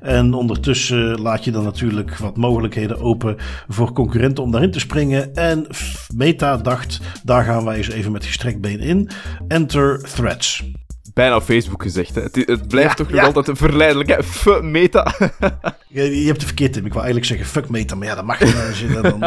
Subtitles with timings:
[0.00, 3.36] En ondertussen laat je dan natuurlijk wat mogelijkheden open
[3.68, 5.34] voor concurrenten om daarin te springen.
[5.34, 5.66] En
[6.14, 9.10] Meta dacht, daar gaan wij eens even met gestrekt been in.
[9.48, 10.64] Enter Threads.
[11.14, 12.14] Bijna Facebook gezegd.
[12.14, 12.22] Hè.
[12.22, 15.14] Het, het blijft toch nog altijd een verleidelijke fuck meta.
[15.88, 16.86] je, je, hebt het verkeerd, Tim.
[16.86, 19.02] Ik wou eigenlijk zeggen fuck meta, maar ja, dat mag niet.
[19.02, 19.18] Dan...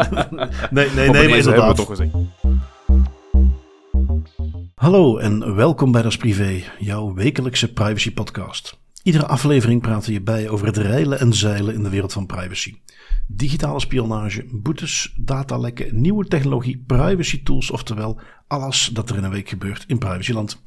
[0.70, 1.44] nee, nee, nee, maar inderdaad.
[1.44, 2.10] Hebben we toch gezegd.
[4.84, 8.78] Hallo en welkom bij Das Privé, jouw wekelijkse privacy podcast.
[9.02, 12.74] Iedere aflevering praten je bij over het reilen en zeilen in de wereld van privacy.
[13.26, 19.48] Digitale spionage, boetes, datalekken, nieuwe technologie, privacy tools, oftewel alles dat er in een week
[19.48, 20.62] gebeurt in privacyland.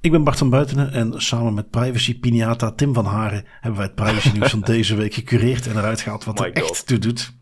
[0.00, 3.86] Ik ben Bart van Buitenen en samen met privacy Piniata Tim van Haren hebben wij
[3.86, 7.32] het privacy nieuws van deze week gecureerd en eruit gehaald wat er echt toe doet.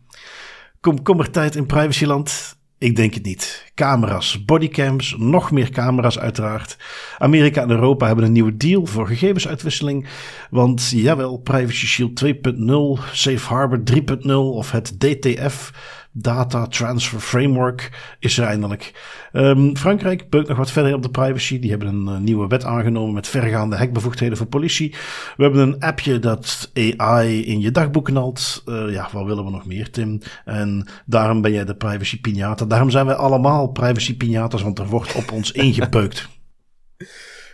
[0.79, 2.59] Komkommertijd in privacyland.
[2.81, 3.71] Ik denk het niet.
[3.75, 6.77] Camera's, bodycams, nog meer camera's uiteraard.
[7.17, 10.07] Amerika en Europa hebben een nieuwe deal voor gegevensuitwisseling.
[10.49, 15.71] Want jawel, Privacy Shield 2.0, Safe Harbor 3.0 of het DTF
[16.13, 18.93] Data Transfer Framework is er eindelijk.
[19.33, 21.59] Um, Frankrijk beukt nog wat verder op de privacy.
[21.59, 24.95] Die hebben een uh, nieuwe wet aangenomen met vergaande hekbevoegdheden voor politie.
[25.37, 28.63] We hebben een appje dat AI in je dagboek knalt.
[28.65, 30.21] Uh, ja, wat willen we nog meer, Tim?
[30.45, 32.67] En daarom ben jij de privacy piñata.
[32.67, 36.29] Daarom zijn wij allemaal privacy piñatas, want er wordt op ons ingebeukt.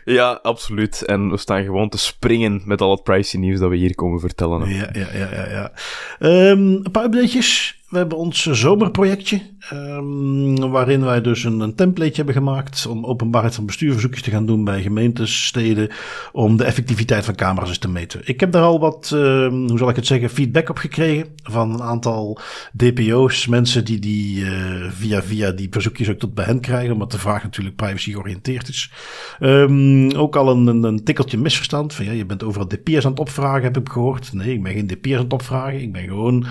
[0.05, 1.01] Ja, absoluut.
[1.01, 4.19] En we staan gewoon te springen met al het privacy nieuws dat we hier komen
[4.19, 4.69] vertellen.
[4.69, 5.49] Ja, ja, ja, ja.
[5.49, 5.71] ja.
[6.19, 7.76] Um, een paar updatejes.
[7.87, 9.41] We hebben ons zomerprojectje,
[9.73, 14.63] um, waarin wij dus een, template hebben gemaakt om openbaarheid van bestuurverzoekjes te gaan doen
[14.63, 15.89] bij gemeentes, steden,
[16.31, 18.21] om de effectiviteit van camera's te meten.
[18.23, 21.73] Ik heb daar al wat, uh, hoe zal ik het zeggen, feedback op gekregen van
[21.73, 22.39] een aantal
[22.73, 27.11] DPO's, mensen die, die uh, via, via die verzoekjes ook tot bij hen krijgen, omdat
[27.11, 28.91] de vraag natuurlijk privacy georiënteerd is.
[29.39, 33.11] Um, ook al een, een, een, tikkeltje misverstand van ja, je bent overal DP's aan
[33.11, 34.33] het opvragen, heb ik gehoord.
[34.33, 36.45] Nee, ik ben geen DP's aan het opvragen, ik ben gewoon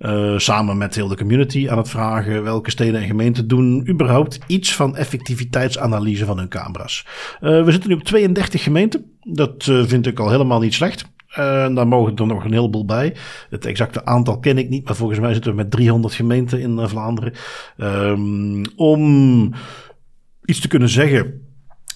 [0.00, 4.38] uh, samen met heel de community aan het vragen welke steden en gemeenten doen überhaupt
[4.46, 7.06] iets van effectiviteitsanalyse van hun camera's.
[7.40, 9.04] Uh, we zitten nu op 32 gemeenten.
[9.22, 11.04] Dat uh, vind ik al helemaal niet slecht.
[11.30, 11.36] Uh,
[11.74, 13.16] daar mogen er nog een heleboel bij.
[13.50, 16.88] Het exacte aantal ken ik niet, maar volgens mij zitten we met 300 gemeenten in
[16.88, 17.32] Vlaanderen.
[17.76, 19.52] Um, om
[20.44, 21.49] iets te kunnen zeggen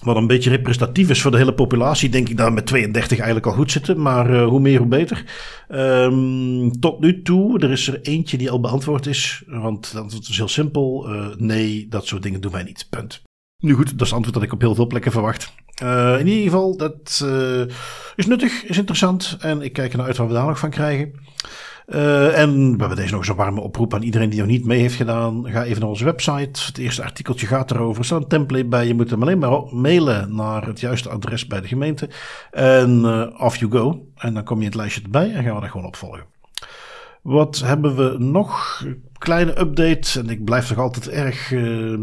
[0.05, 3.17] wat een beetje representatief is voor de hele populatie, denk ik dat we met 32
[3.17, 4.01] eigenlijk al goed zitten.
[4.01, 5.23] Maar uh, hoe meer, hoe beter.
[5.69, 9.43] Um, tot nu toe, er is er eentje die al beantwoord is.
[9.47, 11.13] Want dat is heel simpel.
[11.13, 12.87] Uh, nee, dat soort dingen doen wij niet.
[12.89, 13.21] Punt.
[13.57, 15.53] Nu goed, dat is het antwoord dat ik op heel veel plekken verwacht.
[15.83, 17.25] Uh, in ieder geval, dat
[18.15, 19.37] is nuttig, is interessant.
[19.39, 21.13] En ik kijk ernaar uit wat we daar nog van krijgen.
[21.87, 24.65] Uh, en we hebben deze nog eens een warme oproep aan iedereen die nog niet
[24.65, 25.49] mee heeft gedaan.
[25.49, 26.65] Ga even naar onze website.
[26.65, 27.99] Het eerste artikeltje gaat erover.
[27.99, 28.87] Er staat een template bij.
[28.87, 32.09] Je moet hem alleen maar mailen naar het juiste adres bij de gemeente.
[32.51, 34.07] En uh, off you go.
[34.15, 36.25] En dan kom je het lijstje erbij en gaan we dat gewoon opvolgen.
[37.21, 38.83] Wat hebben we nog?
[39.17, 40.19] Kleine update.
[40.19, 41.99] En ik blijf toch altijd erg uh,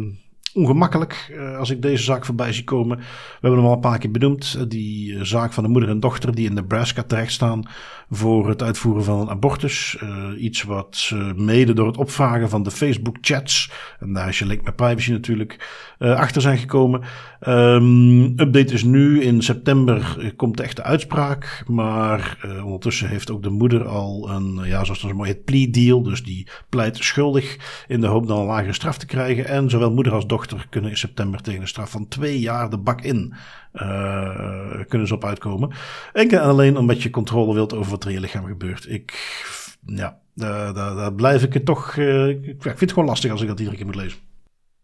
[0.54, 2.96] ongemakkelijk uh, als ik deze zaak voorbij zie komen.
[2.98, 3.04] We
[3.40, 4.70] hebben hem al een paar keer benoemd.
[4.70, 7.62] Die zaak van de moeder en dochter die in Nebraska terecht staan
[8.10, 9.98] voor het uitvoeren van een abortus.
[10.38, 13.70] Iets wat uh, mede door het opvragen van de Facebook chats,
[14.00, 15.68] en daar is je link met privacy natuurlijk,
[15.98, 17.02] achter zijn gekomen.
[17.48, 23.50] Um, update is nu in september, komt de echte uitspraak, maar ondertussen heeft ook de
[23.50, 27.56] moeder al een, ja zoals zo mooi het plea deal, dus die pleit schuldig
[27.88, 29.46] in de hoop dan een lagere straf te krijgen.
[29.46, 32.78] En zowel moeder als dochter kunnen in september tegen een straf van twee jaar de
[32.78, 33.34] bak in.
[33.75, 35.70] Uh, kunnen ze op uitkomen.
[36.12, 38.91] Enkel en alleen omdat je controle wilt over wat er in je lichaam gebeurt.
[38.91, 39.12] Ik,
[39.86, 41.97] ja, daar, daar, blijf ik het toch.
[41.97, 44.19] Uh, ik vind het gewoon lastig als ik dat iedere keer moet lezen.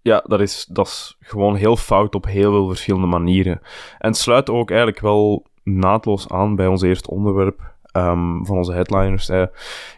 [0.02, 3.60] Ja, dat is, dat is gewoon heel fout op heel veel verschillende manieren.
[3.98, 8.72] En het sluit ook eigenlijk wel naadloos aan bij ons eerste onderwerp um, van onze
[8.72, 9.30] headliners.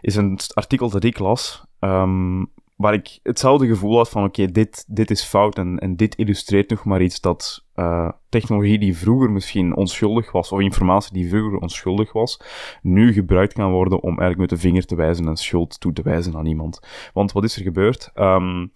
[0.01, 1.65] Is een artikel dat ik las.
[1.81, 2.51] Um,
[2.81, 6.71] waar ik hetzelfde gevoel had van oké, dit, dit is fout en, en dit illustreert
[6.71, 11.59] nog maar iets dat uh, technologie die vroeger misschien onschuldig was, of informatie die vroeger
[11.59, 12.41] onschuldig was,
[12.83, 16.03] nu gebruikt kan worden om eigenlijk met de vinger te wijzen en schuld toe te
[16.03, 16.81] wijzen aan iemand.
[17.13, 18.11] Want wat is er gebeurd?
[18.15, 18.73] Um,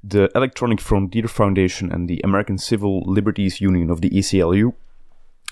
[0.00, 4.72] de Electronic Frontier Foundation en de American Civil Liberties Union, of de ECLU,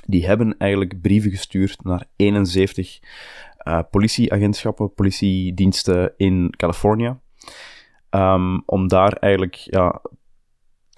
[0.06, 3.00] die hebben eigenlijk brieven gestuurd naar 71
[3.68, 7.16] uh, politieagentschappen, politiediensten in Californië.
[8.14, 10.00] Um, om daar eigenlijk ja,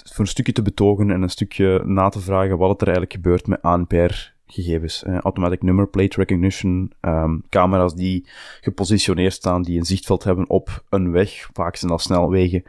[0.05, 3.46] voor een stukje te betogen en een stukje na te vragen wat er eigenlijk gebeurt
[3.46, 5.02] met ANPR gegevens.
[5.02, 8.26] Eh, automatic number plate recognition, um, camera's die
[8.61, 12.62] gepositioneerd staan, die een zichtveld hebben op een weg, vaak zijn dat snelwegen,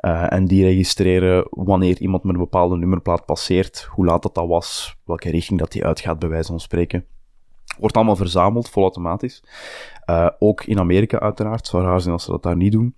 [0.00, 4.46] uh, en die registreren wanneer iemand met een bepaalde nummerplaat passeert, hoe laat dat, dat
[4.46, 7.04] was, welke richting dat die uitgaat, bij wijze van spreken.
[7.78, 9.42] Wordt allemaal verzameld, volautomatisch.
[10.06, 12.94] Uh, ook in Amerika uiteraard, zou raar zijn als ze dat daar niet doen.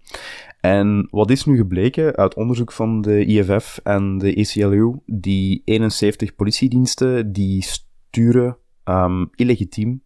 [0.63, 5.01] En wat is nu gebleken uit onderzoek van de IFF en de ACLU?
[5.07, 10.03] Die 71 politiediensten die sturen um, illegitiem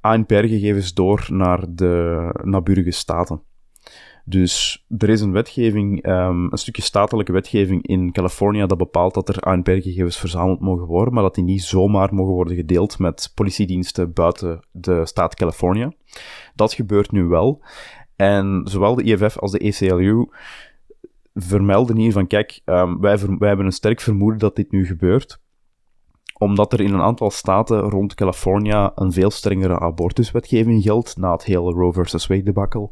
[0.00, 3.42] ANPR-gegevens door naar de naburige staten.
[4.24, 9.28] Dus er is een wetgeving, um, een stukje statelijke wetgeving in Californië dat bepaalt dat
[9.28, 14.12] er ANPR-gegevens verzameld mogen worden, maar dat die niet zomaar mogen worden gedeeld met politiediensten
[14.12, 15.88] buiten de staat Californië.
[16.54, 17.62] Dat gebeurt nu wel.
[18.16, 20.28] En zowel de IFF als de ACLU
[21.34, 25.40] vermelden hier van, kijk, um, wij, wij hebben een sterk vermoeden dat dit nu gebeurt
[26.38, 31.44] omdat er in een aantal staten rond California een veel strengere abortuswetgeving geldt na het
[31.44, 32.90] hele Roe versus Wade debacle,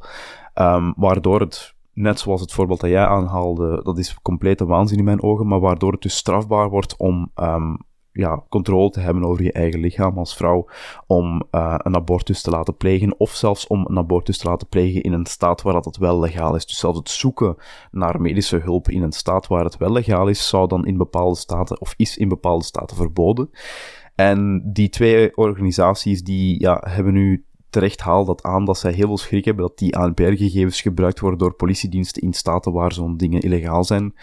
[0.54, 5.04] um, waardoor het, net zoals het voorbeeld dat jij aanhaalde, dat is complete waanzin in
[5.04, 7.78] mijn ogen, maar waardoor het dus strafbaar wordt om um,
[8.16, 10.66] ja, controle te hebben over je eigen lichaam als vrouw
[11.06, 15.02] om uh, een abortus te laten plegen, of zelfs om een abortus te laten plegen
[15.02, 16.66] in een staat waar dat wel legaal is.
[16.66, 17.56] Dus zelfs het zoeken
[17.90, 21.36] naar medische hulp in een staat waar het wel legaal is, zou dan in bepaalde
[21.36, 23.50] staten, of is in bepaalde staten verboden.
[24.14, 29.06] En die twee organisaties die ja, hebben nu terecht haal dat aan dat zij heel
[29.06, 33.40] veel schrik hebben dat die ANPR-gegevens gebruikt worden door politiediensten in staten waar zo'n dingen
[33.40, 34.14] illegaal zijn,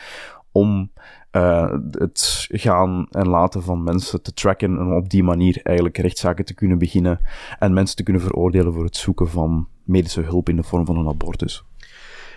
[0.51, 0.91] om
[1.31, 6.45] uh, het gaan en laten van mensen te tracken en op die manier eigenlijk rechtszaken
[6.45, 7.19] te kunnen beginnen
[7.59, 10.97] en mensen te kunnen veroordelen voor het zoeken van medische hulp in de vorm van
[10.97, 11.63] een abortus.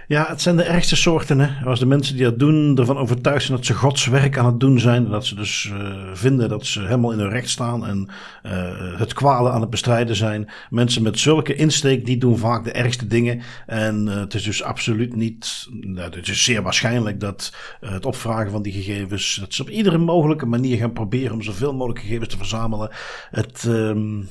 [0.07, 1.39] Ja, het zijn de ergste soorten.
[1.41, 1.65] Hè?
[1.67, 4.61] Als de mensen die dat doen ervan overtuigd zijn dat ze Gods werk aan het
[4.61, 5.09] doen zijn.
[5.09, 8.09] Dat ze dus uh, vinden dat ze helemaal in hun recht staan en
[8.47, 10.51] uh, het kwalen aan het bestrijden zijn.
[10.71, 13.43] Mensen met zulke insteek, die doen vaak de ergste dingen.
[13.67, 18.51] En uh, het is dus absoluut niet, nou, het is zeer waarschijnlijk dat het opvragen
[18.51, 22.29] van die gegevens, dat ze op iedere mogelijke manier gaan proberen om zoveel mogelijk gegevens
[22.29, 22.91] te verzamelen.
[23.31, 24.29] Het, um,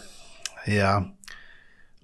[0.63, 1.13] ja,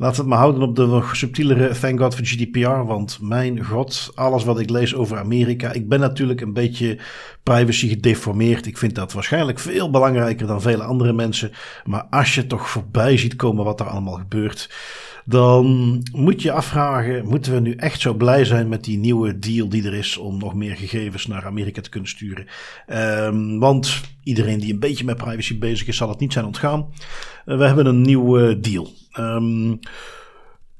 [0.01, 2.69] Laten we het maar houden op de nog subtielere thank god voor GDPR.
[2.69, 5.71] Want mijn god, alles wat ik lees over Amerika.
[5.71, 6.97] Ik ben natuurlijk een beetje
[7.43, 8.65] privacy gedeformeerd.
[8.65, 11.51] Ik vind dat waarschijnlijk veel belangrijker dan vele andere mensen.
[11.83, 14.69] Maar als je toch voorbij ziet komen wat er allemaal gebeurt.
[15.29, 19.69] Dan moet je afvragen, moeten we nu echt zo blij zijn met die nieuwe deal
[19.69, 22.45] die er is om nog meer gegevens naar Amerika te kunnen sturen?
[22.87, 26.87] Um, want iedereen die een beetje met privacy bezig is, zal het niet zijn ontgaan.
[27.45, 28.87] Uh, we hebben een nieuwe deal.
[29.19, 29.79] Um,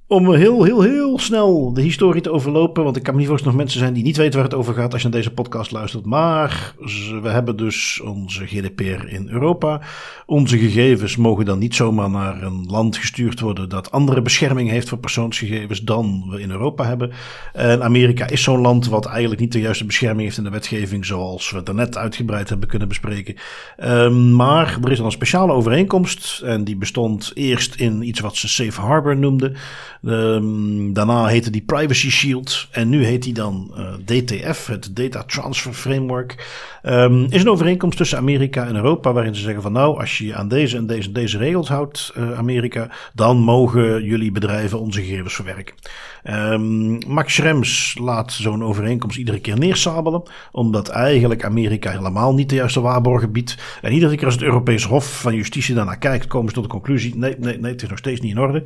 [0.09, 2.83] om heel, heel, heel snel de historie te overlopen.
[2.83, 4.73] Want ik kan me niet voorstellen dat mensen zijn die niet weten waar het over
[4.73, 6.05] gaat als je naar deze podcast luistert.
[6.05, 6.73] Maar
[7.21, 9.81] we hebben dus onze GDPR in Europa.
[10.25, 14.89] Onze gegevens mogen dan niet zomaar naar een land gestuurd worden dat andere bescherming heeft
[14.89, 17.11] voor persoonsgegevens dan we in Europa hebben.
[17.53, 21.05] En Amerika is zo'n land wat eigenlijk niet de juiste bescherming heeft in de wetgeving,
[21.05, 23.35] zoals we daarnet uitgebreid hebben kunnen bespreken.
[23.83, 26.41] Um, maar er is dan een speciale overeenkomst.
[26.45, 29.55] En die bestond eerst in iets wat ze Safe Harbor noemden.
[30.03, 32.67] Um, daarna heette die Privacy Shield.
[32.71, 36.47] En nu heet die dan uh, DTF, het Data Transfer Framework.
[36.83, 39.13] Um, is een overeenkomst tussen Amerika en Europa.
[39.13, 42.13] Waarin ze zeggen van nou, als je je aan deze en deze, deze regels houdt,
[42.17, 42.89] uh, Amerika.
[43.13, 45.75] Dan mogen jullie bedrijven onze gegevens verwerken.
[46.23, 50.23] Um, Max Schrems laat zo'n overeenkomst iedere keer neersabelen.
[50.51, 53.57] Omdat eigenlijk Amerika helemaal niet de juiste waarborgen biedt.
[53.81, 56.69] En iedere keer als het Europees Hof van Justitie daarnaar kijkt, komen ze tot de
[56.69, 58.63] conclusie: nee, nee, nee, het is nog steeds niet in orde.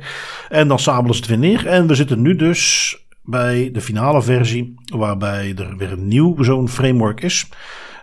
[0.48, 1.66] En dan sabelen ze het weer neer.
[1.66, 6.68] En we zitten nu dus bij de finale versie, waarbij er weer een nieuw zo'n
[6.68, 7.48] framework is.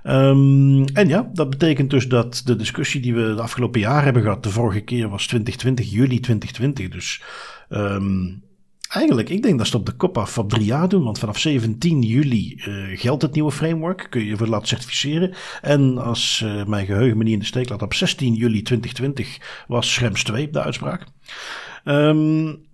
[0.04, 4.22] Um, en ja, dat betekent dus dat de discussie die we de afgelopen jaar hebben
[4.22, 6.90] gehad, de vorige keer was 2020, juli 2020.
[6.90, 7.22] Dus
[7.70, 8.44] um,
[8.88, 11.04] eigenlijk, ik denk dat ze op de kop af op drie jaar doen.
[11.04, 14.08] Want vanaf 17 juli uh, geldt het nieuwe framework.
[14.10, 15.34] Kun je je laten certificeren.
[15.62, 19.64] En als uh, mijn geheugen me niet in de steek laat, op 16 juli 2020
[19.68, 21.06] was Schrems 2 de uitspraak.
[21.86, 22.70] Um,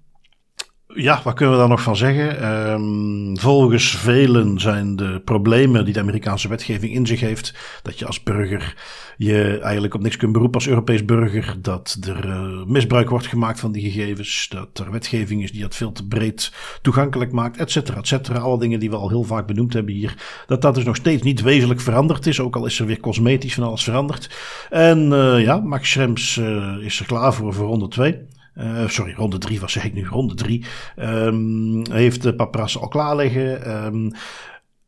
[0.98, 2.50] ja, wat kunnen we daar nog van zeggen?
[2.72, 8.06] Um, volgens velen zijn de problemen die de Amerikaanse wetgeving in zich heeft, dat je
[8.06, 8.76] als burger
[9.18, 13.60] je eigenlijk op niks kunt beroepen als Europees burger, dat er uh, misbruik wordt gemaakt
[13.60, 16.52] van die gegevens, dat er wetgeving is die dat veel te breed
[16.82, 18.40] toegankelijk maakt, et cetera, et cetera.
[18.40, 21.22] Alle dingen die we al heel vaak benoemd hebben hier, dat dat dus nog steeds
[21.22, 24.30] niet wezenlijk veranderd is, ook al is er weer cosmetisch van alles veranderd.
[24.70, 28.20] En uh, ja, Max Schrems uh, is er klaar voor voor ronde 2.
[28.58, 30.66] Uh, sorry, ronde 3 was zeg ik nu, ronde 3.
[31.00, 33.76] Um, heeft de paparassen al klaar liggen.
[33.86, 34.12] Um,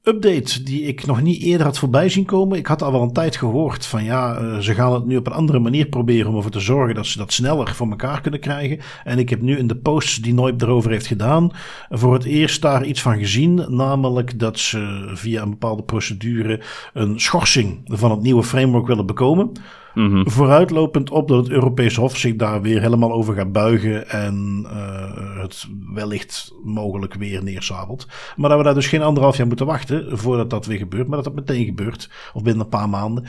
[0.03, 2.57] update die ik nog niet eerder had voorbij zien komen.
[2.57, 5.27] Ik had al wel een tijd gehoord van ja, uh, ze gaan het nu op
[5.27, 8.39] een andere manier proberen om ervoor te zorgen dat ze dat sneller voor elkaar kunnen
[8.39, 8.79] krijgen.
[9.03, 11.51] En ik heb nu in de posts die Noip erover heeft gedaan,
[11.89, 13.65] voor het eerst daar iets van gezien.
[13.67, 16.61] Namelijk dat ze via een bepaalde procedure
[16.93, 19.51] een schorsing van het nieuwe framework willen bekomen.
[19.93, 24.65] Mm Vooruitlopend op dat het Europese Hof zich daar weer helemaal over gaat buigen en
[24.65, 28.07] uh, het wellicht mogelijk weer neersabelt.
[28.35, 31.15] Maar dat we daar dus geen anderhalf jaar moeten wachten voordat dat weer gebeurt, maar
[31.15, 33.25] dat dat meteen gebeurt, of binnen een paar maanden.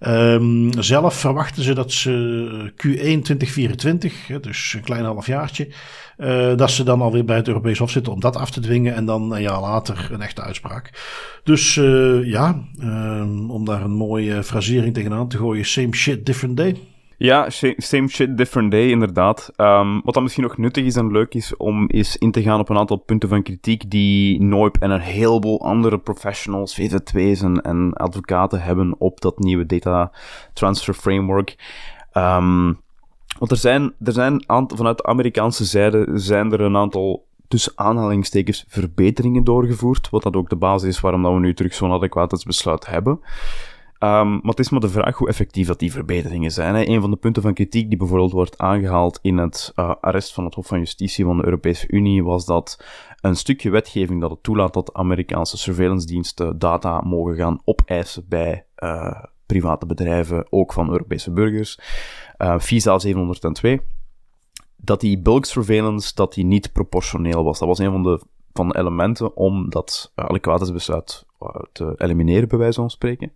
[0.00, 5.68] Um, zelf verwachten ze dat ze Q1 2024, dus een klein halfjaartje,
[6.18, 8.94] uh, dat ze dan alweer bij het Europees Hof zitten om dat af te dwingen
[8.94, 10.90] en dan een jaar later een echte uitspraak.
[11.44, 16.56] Dus uh, ja, um, om daar een mooie frasering tegenaan te gooien, same shit, different
[16.56, 16.76] day.
[17.16, 19.52] Ja, same shit, different day, inderdaad.
[19.56, 22.60] Um, wat dan misschien nog nuttig is en leuk is om eens in te gaan
[22.60, 27.60] op een aantal punten van kritiek die Noip en een heleboel andere professionals, VV2's en,
[27.62, 30.12] en advocaten hebben op dat nieuwe data
[30.52, 31.56] transfer framework.
[32.12, 32.82] Um,
[33.38, 38.64] want er zijn, er zijn vanuit de Amerikaanse zijde zijn er een aantal tussen aanhalingstekens
[38.68, 42.86] verbeteringen doorgevoerd, wat dat ook de basis is waarom dat we nu terug zo'n adequaatheidsbesluit
[42.86, 43.20] hebben.
[44.04, 46.74] Um, maar het is maar de vraag hoe effectief dat die verbeteringen zijn.
[46.74, 46.86] Hè.
[46.86, 50.44] Een van de punten van kritiek die bijvoorbeeld wordt aangehaald in het uh, arrest van
[50.44, 52.84] het Hof van Justitie van de Europese Unie was dat
[53.20, 58.64] een stukje wetgeving dat het toelaat dat Amerikaanse surveillance diensten data mogen gaan opeisen bij
[58.78, 61.78] uh, private bedrijven, ook van Europese burgers,
[62.38, 63.80] uh, FISA 702,
[64.76, 67.58] dat die bulk surveillance dat die niet proportioneel was.
[67.58, 68.20] Dat was een van de,
[68.52, 73.32] van de elementen om dat uh, adequaatheidsbesluit uh, te elimineren, bij wijze van spreken.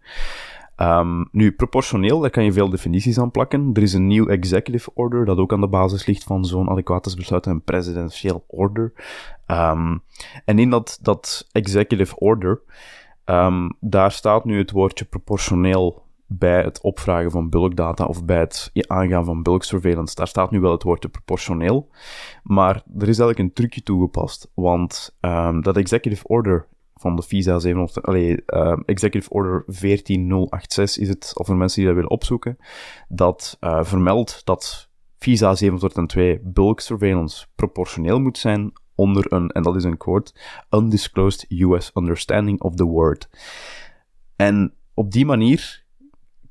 [0.81, 3.71] Um, nu, proportioneel, daar kan je veel definities aan plakken.
[3.73, 7.47] Er is een nieuw executive order, dat ook aan de basis ligt van zo'n adequaatheidsbesluit,
[7.47, 8.93] een presidentieel order.
[9.47, 10.03] Um,
[10.45, 12.61] en in dat, dat executive order,
[13.31, 18.71] um, daar staat nu het woordje proportioneel bij het opvragen van bulkdata of bij het
[18.87, 20.15] aangaan van bulk surveillance.
[20.15, 21.89] Daar staat nu wel het woord proportioneel,
[22.43, 27.59] maar er is eigenlijk een trucje toegepast, want um, dat executive order van de FISA
[27.59, 32.57] 700, allee, uh, Executive Order 14086 is het, of voor mensen die dat willen opzoeken,
[33.09, 39.77] dat uh, vermeldt dat FISA 702 bulk surveillance proportioneel moet zijn onder een, en dat
[39.77, 40.33] is een quote,
[40.71, 43.29] undisclosed US understanding of the word.
[44.37, 45.85] En op die manier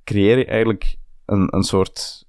[0.03, 2.25] creëer je eigenlijk een, een soort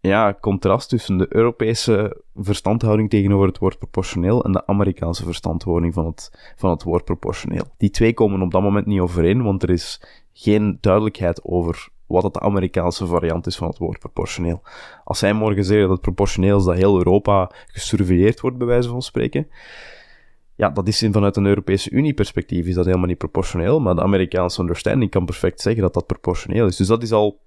[0.00, 6.06] ja, contrast tussen de Europese verstandhouding tegenover het woord proportioneel en de Amerikaanse verstandhouding van
[6.06, 7.64] het, van het woord proportioneel.
[7.76, 12.22] Die twee komen op dat moment niet overeen, want er is geen duidelijkheid over wat
[12.22, 14.62] het de Amerikaanse variant is van het woord proportioneel.
[15.04, 19.02] Als zij morgen zeggen dat proportioneel is dat heel Europa gesurveilleerd wordt, bij wijze van
[19.02, 19.48] spreken,
[20.56, 24.02] ja, dat is vanuit een Europese Unie perspectief is dat helemaal niet proportioneel, maar de
[24.02, 26.76] Amerikaanse understanding kan perfect zeggen dat dat proportioneel is.
[26.76, 27.40] Dus dat is al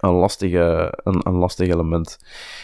[0.00, 2.18] een, lastige, een, een lastig element.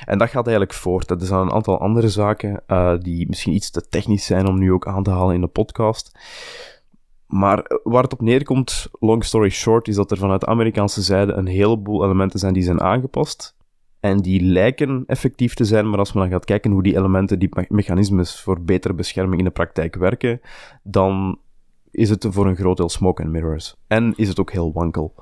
[0.05, 1.11] En dat gaat eigenlijk voort.
[1.11, 4.73] Er zijn een aantal andere zaken uh, die misschien iets te technisch zijn om nu
[4.73, 6.19] ook aan te halen in de podcast.
[7.31, 11.33] Maar waar het op neerkomt, long story short, is dat er vanuit de Amerikaanse zijde
[11.33, 13.57] een heleboel elementen zijn die zijn aangepast.
[14.01, 17.39] En die lijken effectief te zijn, maar als we dan gaan kijken hoe die elementen,
[17.39, 20.41] die mechanismes voor betere bescherming in de praktijk werken,
[20.83, 21.39] dan
[21.91, 23.77] is het voor een groot deel smoke and mirrors.
[23.87, 25.15] En is het ook heel wankel.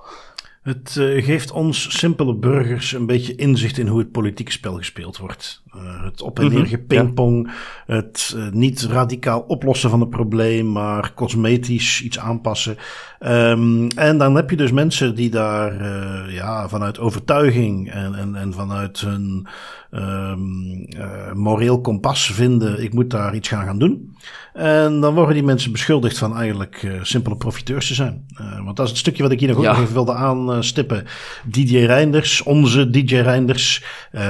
[0.62, 5.18] Het uh, geeft ons simpele burgers een beetje inzicht in hoe het politieke spel gespeeld
[5.18, 5.62] wordt.
[5.76, 7.50] Uh, het op en neer mhm, gepingpong,
[7.86, 7.94] ja.
[7.94, 12.76] het uh, niet radicaal oplossen van het probleem, maar cosmetisch iets aanpassen.
[13.20, 15.84] Um, en dan heb je dus mensen die daar
[16.30, 19.46] ja, vanuit overtuiging en, en, en vanuit hun
[19.90, 20.86] um,
[21.34, 24.16] moreel kompas vinden, ik moet daar iets gaan gaan doen.
[24.52, 28.26] En dan worden die mensen beschuldigd van eigenlijk simpele profiteurs te zijn.
[28.64, 29.70] Want dat is het stukje wat ik hier nog, ja.
[29.70, 31.04] nog even wilde aanstippen.
[31.46, 33.84] DJ Reinders, onze DJ Reinders,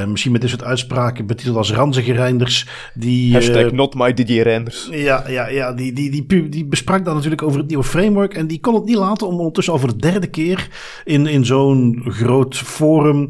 [0.07, 2.67] misschien met dit soort uitspraken betiteld als ranzige Reinders.
[2.95, 4.63] Die, Hashtag not my DJ.
[4.91, 8.35] Ja, ja, ja die, die, die, die, besprak dan natuurlijk over het nieuwe framework.
[8.35, 10.69] En die kon het niet laten om ondertussen al voor de derde keer
[11.05, 13.29] in, in zo'n groot forum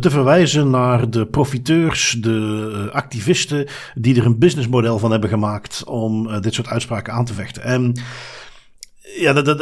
[0.00, 6.26] te verwijzen naar de profiteurs, de activisten, die er een businessmodel van hebben gemaakt om
[6.26, 7.62] uh, dit soort uitspraken aan te vechten.
[7.62, 7.94] En
[9.18, 9.58] ja, dat, dat,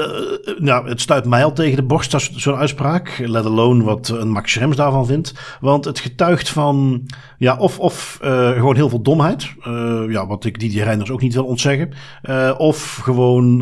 [0.59, 3.23] nou, het stuit mij al tegen de borst, zo'n uitspraak.
[3.26, 5.35] Let alone wat een Max Schrems daarvan vindt.
[5.61, 7.07] Want het getuigt van,
[7.38, 9.55] ja, of, of uh, gewoon heel veel domheid.
[9.67, 11.90] Uh, ja, wat ik die Reinders ook niet wil ontzeggen.
[12.23, 13.57] Uh, of gewoon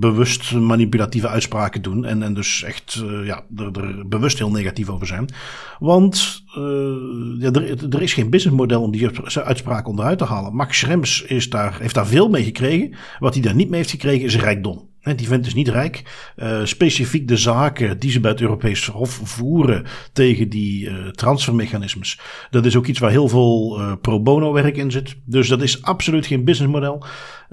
[0.00, 2.04] bewust manipulatieve uitspraken doen.
[2.04, 5.28] En, en dus echt, ja, er, er bewust heel negatief over zijn.
[5.78, 6.42] Want
[7.38, 10.54] ja, er, er is geen businessmodel om die uitspraak onderuit te halen.
[10.54, 12.94] Max Schrems is daar, heeft daar veel mee gekregen.
[13.18, 14.90] Wat hij daar niet mee heeft gekregen is rijkdom.
[15.02, 16.02] Die vent is niet rijk.
[16.36, 22.20] Uh, specifiek de zaken die ze bij het Europees Hof voeren tegen die uh, transfermechanismes.
[22.50, 25.16] Dat is ook iets waar heel veel uh, pro bono werk in zit.
[25.24, 27.04] Dus dat is absoluut geen businessmodel.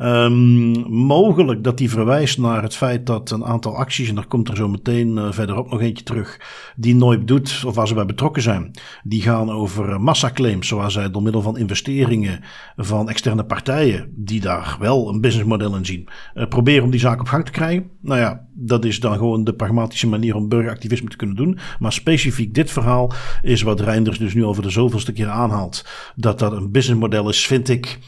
[0.02, 4.48] Um, mogelijk dat die verwijst naar het feit dat een aantal acties, en daar komt
[4.48, 6.40] er zo meteen uh, verderop nog eentje terug,
[6.76, 8.72] die nooit doet of waar ze bij betrokken zijn,
[9.04, 12.44] die gaan over massaclaims, zoals zij door middel van investeringen
[12.76, 17.20] van externe partijen, die daar wel een businessmodel in zien, uh, proberen om die zaak
[17.20, 17.90] op gang te krijgen.
[18.02, 21.60] Nou ja, dat is dan gewoon de pragmatische manier om burgeractivisme te kunnen doen.
[21.80, 25.86] Maar specifiek dit verhaal is wat Reinders dus nu over de zoveelste keer aanhaalt.
[26.16, 28.00] Dat dat een businessmodel is, vind ik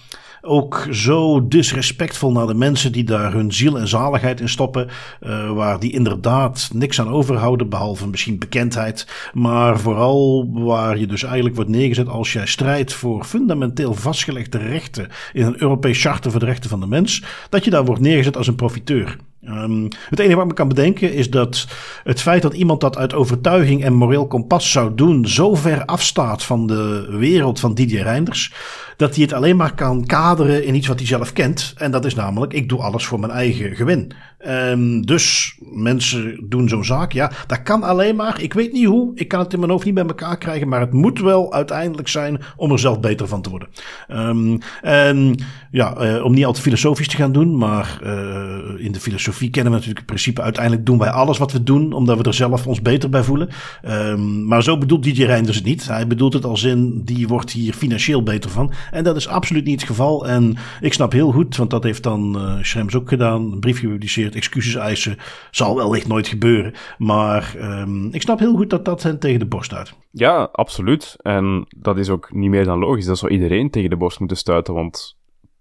[0.42, 4.88] ook zo disrespectvol naar de mensen die daar hun ziel en zaligheid in stoppen.
[5.22, 9.08] Uh, waar die inderdaad niks aan overhouden, behalve misschien bekendheid.
[9.34, 15.08] Maar vooral waar je dus eigenlijk wordt neergezet als jij strijdt voor fundamenteel vastgelegde rechten
[15.34, 17.24] in een Europees charter voor de rechten van de mens.
[17.50, 19.18] Dat je daar wordt neergezet als een profiteur.
[19.48, 21.68] Um, het enige wat ik me kan bedenken is dat
[22.04, 26.44] het feit dat iemand dat uit overtuiging en moreel kompas zou doen, zo ver afstaat
[26.44, 28.54] van de wereld van Didier Reinders,
[28.98, 31.74] dat hij het alleen maar kan kaderen in iets wat hij zelf kent.
[31.78, 34.12] En dat is namelijk, ik doe alles voor mijn eigen gewin.
[34.48, 37.12] Um, dus mensen doen zo'n zaak.
[37.12, 38.42] Ja, dat kan alleen maar.
[38.42, 39.12] Ik weet niet hoe.
[39.16, 40.68] Ik kan het in mijn hoofd niet bij elkaar krijgen.
[40.68, 43.68] Maar het moet wel uiteindelijk zijn om er zelf beter van te worden.
[44.10, 45.36] Um, en
[45.72, 47.58] ja, uh, om niet al te filosofisch te gaan doen.
[47.58, 50.42] Maar uh, in de filosofie kennen we natuurlijk het principe.
[50.42, 51.94] Uiteindelijk doen wij alles wat we doen.
[51.94, 53.50] Omdat we er zelf ons beter bij voelen.
[53.88, 55.88] Um, maar zo bedoelt DJ Reinders het niet.
[55.88, 58.72] Hij bedoelt het als in die wordt hier financieel beter van.
[58.92, 60.28] En dat is absoluut niet het geval.
[60.28, 61.56] En ik snap heel goed.
[61.56, 63.52] Want dat heeft dan uh, Schrems ook gedaan.
[63.52, 65.18] Een brief gepubliceerd excuses eisen.
[65.52, 66.74] Zal wellicht nooit gebeuren.
[66.98, 69.94] Maar um, ik snap heel goed dat dat hen tegen de borst uit.
[70.12, 71.16] Ja, absoluut.
[71.22, 73.06] En dat is ook niet meer dan logisch.
[73.06, 74.74] Dat zou iedereen tegen de borst moeten stuiten.
[74.74, 75.18] Want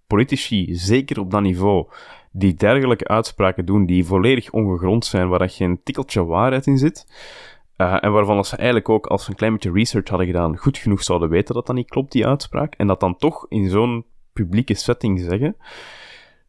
[0.07, 1.89] politici, zeker op dat niveau,
[2.33, 7.07] die dergelijke uitspraken doen, die volledig ongegrond zijn, waar dat geen tikkeltje waarheid in zit.
[7.77, 10.79] Uh, en waarvan ze eigenlijk ook, als ze een klein beetje research hadden gedaan, goed
[10.79, 12.75] genoeg zouden weten dat dat niet klopt, die uitspraak.
[12.75, 15.57] En dat dan toch in zo'n publieke setting zeggen,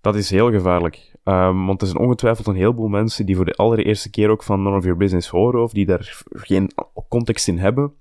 [0.01, 1.10] dat is heel gevaarlijk.
[1.23, 4.61] Um, want er zijn ongetwijfeld een heleboel mensen die voor de allereerste keer ook van
[4.61, 6.71] None of Your Business horen, of die daar geen
[7.09, 7.93] context in hebben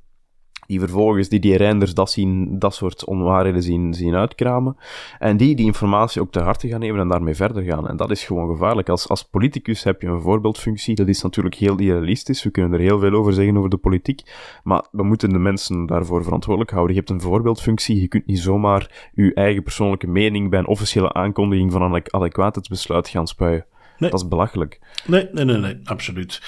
[0.70, 4.76] die vervolgens die, die renders dat, zien, dat soort onwaarheden zien, zien uitkramen.
[5.18, 7.88] En die die informatie ook te harte gaan nemen en daarmee verder gaan.
[7.88, 8.88] En dat is gewoon gevaarlijk.
[8.88, 10.94] Als, als politicus heb je een voorbeeldfunctie.
[10.94, 12.42] Dat is natuurlijk heel idealistisch.
[12.42, 14.22] We kunnen er heel veel over zeggen over de politiek.
[14.62, 16.94] Maar we moeten de mensen daarvoor verantwoordelijk houden.
[16.94, 18.00] Je hebt een voorbeeldfunctie.
[18.00, 23.08] Je kunt niet zomaar je eigen persoonlijke mening bij een officiële aankondiging van een adequaatheidsbesluit
[23.08, 23.64] gaan spuien.
[23.98, 24.10] Nee.
[24.10, 24.80] Dat is belachelijk.
[25.06, 26.40] Nee, nee, nee, nee, absoluut.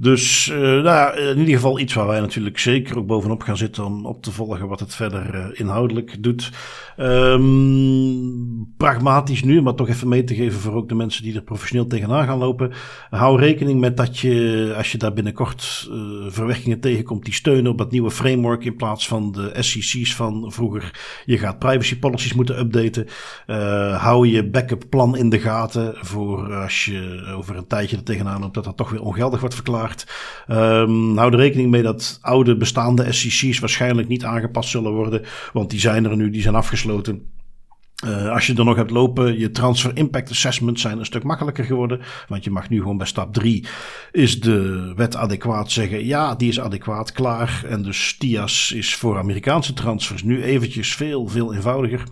[0.00, 3.84] Dus uh, nou in ieder geval iets waar wij natuurlijk zeker ook bovenop gaan zitten
[3.84, 6.50] om op te volgen wat het verder uh, inhoudelijk doet.
[6.96, 11.42] Um, pragmatisch nu, maar toch even mee te geven voor ook de mensen die er
[11.42, 12.72] professioneel tegenaan gaan lopen.
[13.10, 15.96] Hou rekening met dat je, als je daar binnenkort uh,
[16.28, 21.22] verwerkingen tegenkomt, die steunen op dat nieuwe framework in plaats van de SEC's van vroeger.
[21.24, 23.06] Je gaat privacy policies moeten updaten.
[23.96, 28.40] hou je backup plan in de gaten voor als je over een tijdje er tegenaan
[28.40, 29.88] loopt dat dat toch weer ongeldig wordt verklaard.
[30.48, 35.22] Um, hou er rekening mee dat oude bestaande SEC's waarschijnlijk niet aangepast zullen worden.
[35.52, 37.22] Want die zijn er nu, die zijn afgesloten.
[38.04, 41.64] Uh, als je er nog hebt lopen, je transfer impact assessments zijn een stuk makkelijker
[41.64, 42.00] geworden.
[42.28, 43.66] Want je mag nu gewoon bij stap 3
[44.12, 46.06] is de wet adequaat zeggen.
[46.06, 47.64] Ja, die is adequaat, klaar.
[47.68, 52.02] En dus TIAS is voor Amerikaanse transfers nu eventjes veel, veel eenvoudiger.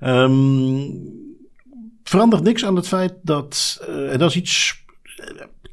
[0.00, 1.32] Um,
[2.02, 4.83] verandert niks aan het feit dat, uh, en dat is iets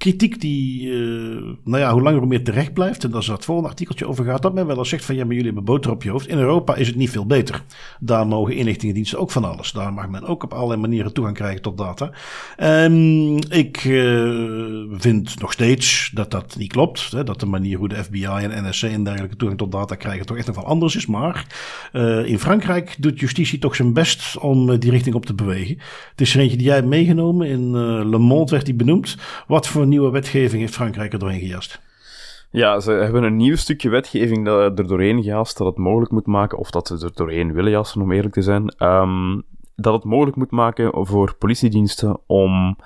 [0.02, 3.04] kritiek die, uh, nou ja, hoe langer hoe meer terecht blijft.
[3.04, 4.42] En dat is het volgende artikeltje over gaat.
[4.42, 6.28] Dat men wel eens zegt van ja, maar jullie hebben boter op je hoofd.
[6.28, 7.64] In Europa is het niet veel beter.
[8.00, 9.72] Daar mogen inlichtingendiensten ook van alles.
[9.72, 12.12] Daar mag men ook op allerlei manieren toegang krijgen tot data.
[12.58, 12.94] En
[13.50, 17.12] ik uh, vind nog steeds dat dat niet klopt.
[17.12, 20.26] Hè, dat de manier hoe de FBI en NSC en dergelijke toegang tot data krijgen
[20.26, 21.06] toch echt nog wel anders is.
[21.06, 21.46] Maar
[21.94, 25.78] uh, in Frankrijk doet justitie toch zijn best om die richting op te bewegen.
[26.12, 27.48] Het is er eentje die jij hebt meegenomen.
[27.48, 27.72] In
[28.10, 29.18] Le Monde werd die benoemd.
[29.48, 31.82] Wat voor nieuwe wetgeving heeft Frankrijk er doorheen gejast?
[32.52, 36.26] Ja, ze hebben een nieuw stukje wetgeving dat er doorheen gejast, dat het mogelijk moet
[36.26, 39.44] maken, of dat ze er doorheen willen jassen, om eerlijk te zijn, um,
[39.76, 42.78] dat het mogelijk moet maken voor politiediensten om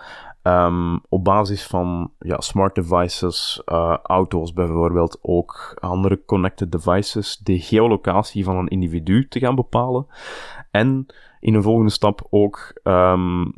[0.43, 7.59] um, op basis van ja, smart devices, uh, auto's bijvoorbeeld, ook andere connected devices, de
[7.59, 10.07] geolocatie van een individu te gaan bepalen.
[10.71, 11.05] En
[11.39, 13.53] in een volgende stap ook um,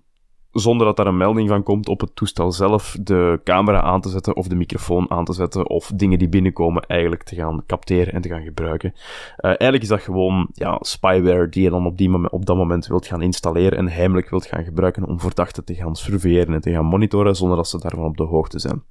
[0.60, 4.10] zonder dat daar een melding van komt op het toestel zelf, de camera aan te
[4.10, 8.14] zetten of de microfoon aan te zetten of dingen die binnenkomen eigenlijk te gaan capteren
[8.14, 8.94] en te gaan gebruiken.
[8.94, 9.02] Uh,
[9.38, 12.88] eigenlijk is dat gewoon ja, spyware die je dan op, die moment, op dat moment
[12.88, 16.72] wilt gaan installeren en heimelijk wilt gaan gebruiken om verdachten te gaan surveilleren en te
[16.72, 18.84] gaan monitoren zonder dat ze daarvan op de hoogte zijn.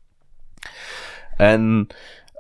[1.37, 1.87] En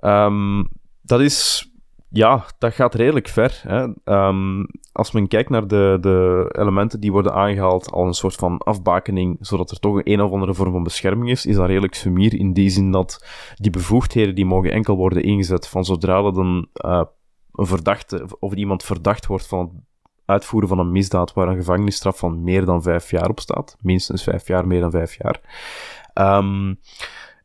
[0.00, 0.68] um,
[1.02, 1.70] dat is
[2.16, 3.62] ja, dat gaat redelijk ver.
[3.62, 3.86] Hè.
[4.04, 8.58] Um, als men kijkt naar de, de elementen die worden aangehaald, al een soort van
[8.58, 11.94] afbakening, zodat er toch een, een of andere vorm van bescherming is, is dat redelijk
[11.94, 16.36] sumier in die zin dat die bevoegdheden die mogen enkel worden ingezet van zodra dat
[16.36, 17.02] een, uh,
[17.52, 19.70] een verdachte of iemand verdacht wordt van het
[20.24, 24.22] uitvoeren van een misdaad waar een gevangenisstraf van meer dan vijf jaar op staat, minstens
[24.22, 25.40] vijf jaar, meer dan vijf jaar.
[26.38, 26.78] Um,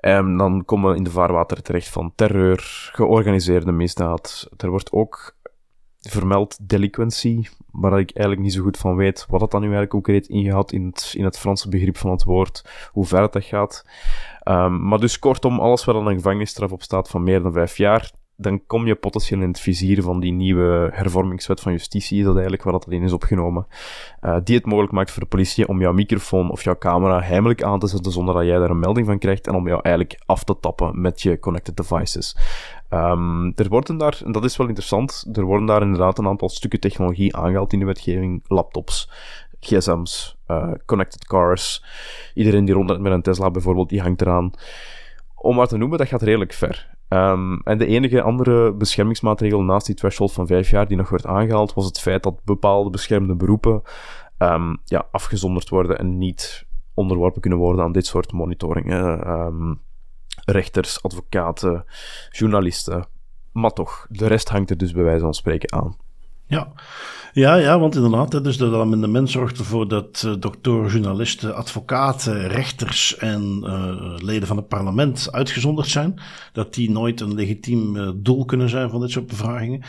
[0.01, 4.49] en dan komen we in de vaarwater terecht van terreur, georganiseerde misdaad.
[4.57, 5.35] Er wordt ook
[5.99, 10.03] vermeld delinquency, waar ik eigenlijk niet zo goed van weet wat dat dan nu eigenlijk
[10.03, 13.85] concreet ingehaald in het, in het Franse begrip van het woord, hoe ver dat gaat.
[14.43, 17.77] Um, maar dus kortom, alles waar dan een gevangenisstraf op staat van meer dan vijf
[17.77, 22.23] jaar, dan kom je potentieel in het vizier van die nieuwe hervormingswet van justitie, is
[22.23, 23.67] dat eigenlijk waar dat in is opgenomen,
[24.21, 27.63] uh, die het mogelijk maakt voor de politie om jouw microfoon of jouw camera heimelijk
[27.63, 30.21] aan te zetten zonder dat jij daar een melding van krijgt en om jou eigenlijk
[30.25, 32.37] af te tappen met je connected devices.
[32.89, 36.49] Um, er worden daar, en dat is wel interessant, er worden daar inderdaad een aantal
[36.49, 39.09] stukken technologie aangehaald in de wetgeving, laptops,
[39.59, 41.83] gsm's, uh, connected cars,
[42.33, 44.51] iedereen die rondrijdt met een Tesla bijvoorbeeld, die hangt eraan.
[45.35, 46.90] Om maar te noemen, dat gaat redelijk ver.
[47.13, 51.25] Um, en de enige andere beschermingsmaatregel naast die threshold van vijf jaar die nog werd
[51.25, 53.81] aangehaald, was het feit dat bepaalde beschermde beroepen
[54.37, 58.93] um, ja, afgezonderd worden en niet onderworpen kunnen worden aan dit soort monitoring.
[58.93, 59.81] Um,
[60.45, 61.85] rechters, advocaten,
[62.29, 63.07] journalisten.
[63.51, 65.97] Maar toch, de rest hangt er dus bij wijze van spreken aan.
[66.51, 66.71] Ja,
[67.33, 73.17] ja, ja want inderdaad, dus dat amendement zorgt ervoor dat uh, doktoren, journalisten, advocaten, rechters
[73.17, 76.19] en uh, leden van het parlement uitgezonderd zijn.
[76.53, 79.81] Dat die nooit een legitiem uh, doel kunnen zijn van dit soort bevragingen.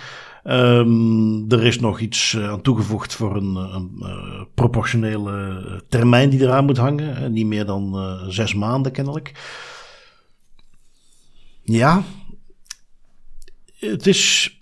[0.44, 4.04] Um, er is nog iets aan toegevoegd voor een, een
[4.54, 7.32] proportionele termijn die eraan moet hangen.
[7.32, 7.96] niet meer dan
[8.28, 9.32] zes maanden kennelijk.
[11.62, 12.02] Ja,
[13.78, 14.56] het is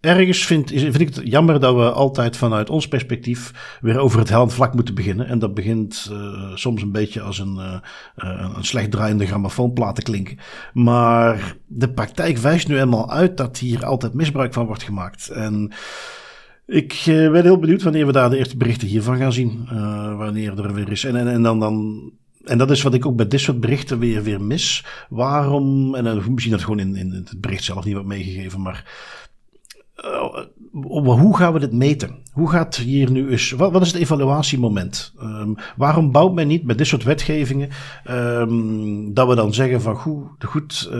[0.00, 4.28] ergens vind, vind ik het jammer dat we altijd vanuit ons perspectief weer over het
[4.28, 5.26] helend vlak moeten beginnen.
[5.26, 10.02] En dat begint uh, soms een beetje als een, uh, een slecht draaiende grammofoonplaat te
[10.02, 10.38] klinken.
[10.72, 15.28] Maar de praktijk wijst nu eenmaal uit dat hier altijd misbruik van wordt gemaakt.
[15.28, 15.72] En
[16.66, 19.68] ik uh, ben heel benieuwd wanneer we daar de eerste berichten hiervan gaan zien.
[20.16, 21.04] wanneer er weer is.
[21.04, 22.02] En, en, en dan, dan
[22.44, 24.84] en dat is wat ik ook bij dit soort berichten weer, weer mis.
[25.08, 28.84] Waarom, en misschien dat gewoon in, in het bericht zelf niet wordt meegegeven, maar
[30.82, 32.16] hoe gaan we dit meten?
[32.32, 35.12] Hoe gaat hier nu eens, wat, wat is het evaluatiemoment?
[35.22, 37.68] Um, waarom bouwt men niet met dit soort wetgevingen
[38.10, 40.94] um, dat we dan zeggen van goed, goed uh,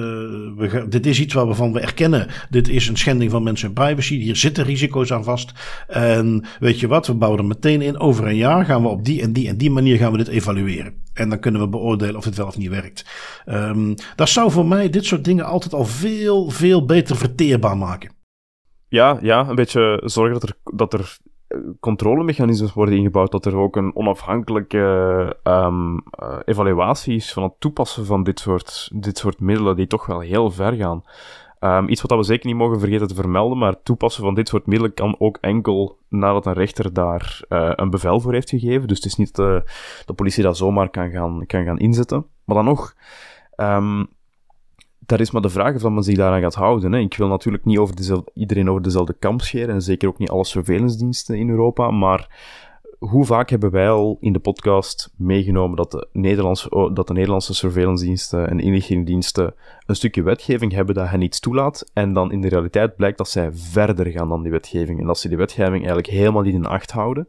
[0.56, 4.36] we dit is iets waarvan we erkennen, dit is een schending van mensen privacy, hier
[4.36, 5.52] zitten risico's aan vast.
[5.88, 9.04] En weet je wat, we bouwen er meteen in, over een jaar gaan we op
[9.04, 10.94] die en die en die manier gaan we dit evalueren.
[11.14, 13.04] En dan kunnen we beoordelen of het wel of niet werkt.
[13.46, 18.16] Um, dat zou voor mij dit soort dingen altijd al veel, veel beter verteerbaar maken
[18.88, 23.56] ja, ja, een beetje zorgen dat er, dat er eh, controlemechanismes worden ingebouwd, dat er
[23.56, 26.02] ook een onafhankelijke um,
[26.44, 30.50] evaluatie is van het toepassen van dit soort, dit soort middelen, die toch wel heel
[30.50, 31.04] ver gaan.
[31.60, 34.48] Um, iets wat we zeker niet mogen vergeten te vermelden, maar het toepassen van dit
[34.48, 38.88] soort middelen kan ook enkel nadat een rechter daar uh, een bevel voor heeft gegeven.
[38.88, 39.62] Dus het is niet de,
[40.06, 42.26] de politie dat zomaar kan gaan, kan gaan inzetten.
[42.44, 42.94] Maar dan nog,
[43.56, 44.08] um,
[45.08, 46.92] daar is maar de vraag of dat men zich daaraan gaat houden.
[46.92, 46.98] Hè.
[46.98, 50.30] Ik wil natuurlijk niet over dezelfde, iedereen over dezelfde kamp scheren, en zeker ook niet
[50.30, 52.28] alle surveillance in Europa, maar
[52.98, 57.12] hoe vaak hebben wij al in de podcast meegenomen dat de Nederlandse, oh, dat de
[57.12, 59.54] Nederlandse surveillance en inlichtingendiensten
[59.86, 63.28] een stukje wetgeving hebben dat hen iets toelaat, en dan in de realiteit blijkt dat
[63.28, 66.66] zij verder gaan dan die wetgeving, en dat ze die wetgeving eigenlijk helemaal niet in
[66.66, 67.28] acht houden,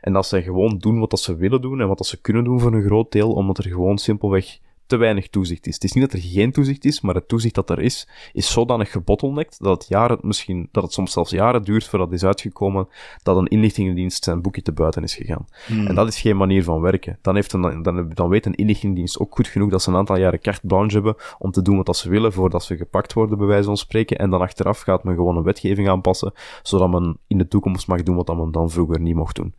[0.00, 2.44] en dat zij gewoon doen wat dat ze willen doen, en wat dat ze kunnen
[2.44, 5.74] doen voor een groot deel, omdat er gewoon simpelweg te weinig toezicht is.
[5.74, 8.52] Het is niet dat er geen toezicht is, maar het toezicht dat er is, is
[8.52, 12.26] zodanig gebottleneckt dat het jaren, misschien, dat het soms zelfs jaren duurt voordat het is
[12.26, 12.88] uitgekomen
[13.22, 15.46] dat een inlichtingendienst zijn boekje te buiten is gegaan.
[15.66, 15.86] Hmm.
[15.86, 17.18] En dat is geen manier van werken.
[17.22, 20.16] Dan, heeft een, dan, dan weet een inlichtingendienst ook goed genoeg dat ze een aantal
[20.16, 23.46] jaren carte blanche hebben om te doen wat ze willen voordat ze gepakt worden, bij
[23.46, 24.18] wijze van spreken.
[24.18, 28.02] En dan achteraf gaat men gewoon een wetgeving aanpassen, zodat men in de toekomst mag
[28.02, 29.54] doen wat men dan vroeger niet mocht doen.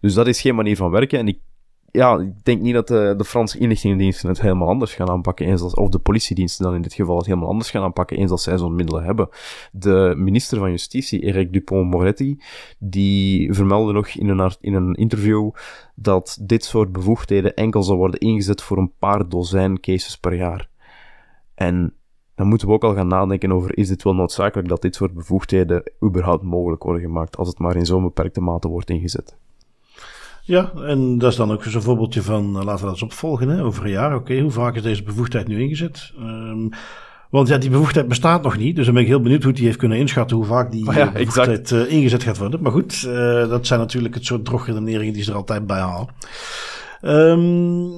[0.00, 1.18] Dus dat is geen manier van werken.
[1.18, 1.38] En ik
[1.92, 5.60] ja, ik denk niet dat de, de Franse inlichtingendiensten het helemaal anders gaan aanpakken, eens
[5.60, 8.42] als, of de politiediensten dan in dit geval het helemaal anders gaan aanpakken, eens als
[8.42, 9.28] zij zo'n middelen hebben.
[9.72, 12.42] De minister van Justitie, Eric Dupont-Moretti,
[12.78, 15.50] die vermeldde nog in een, in een interview
[15.94, 20.68] dat dit soort bevoegdheden enkel zal worden ingezet voor een paar dozijn cases per jaar.
[21.54, 21.94] En
[22.34, 25.14] dan moeten we ook al gaan nadenken over, is het wel noodzakelijk dat dit soort
[25.14, 29.36] bevoegdheden überhaupt mogelijk worden gemaakt, als het maar in zo'n beperkte mate wordt ingezet.
[30.44, 33.48] Ja, en dat is dan ook zo'n voorbeeldje van, uh, laten we dat eens opvolgen,
[33.48, 34.14] hè, over een jaar.
[34.14, 36.12] Oké, hoe vaak is deze bevoegdheid nu ingezet?
[36.18, 36.70] Um,
[37.30, 38.76] want ja, die bevoegdheid bestaat nog niet.
[38.76, 40.94] Dus dan ben ik heel benieuwd hoe die heeft kunnen inschatten hoe vaak die oh
[41.02, 42.62] ja, bevoegdheid uh, ingezet gaat worden.
[42.62, 46.08] Maar goed, uh, dat zijn natuurlijk het soort drogredeneringen die ze er altijd bij halen.
[47.02, 47.90] Um,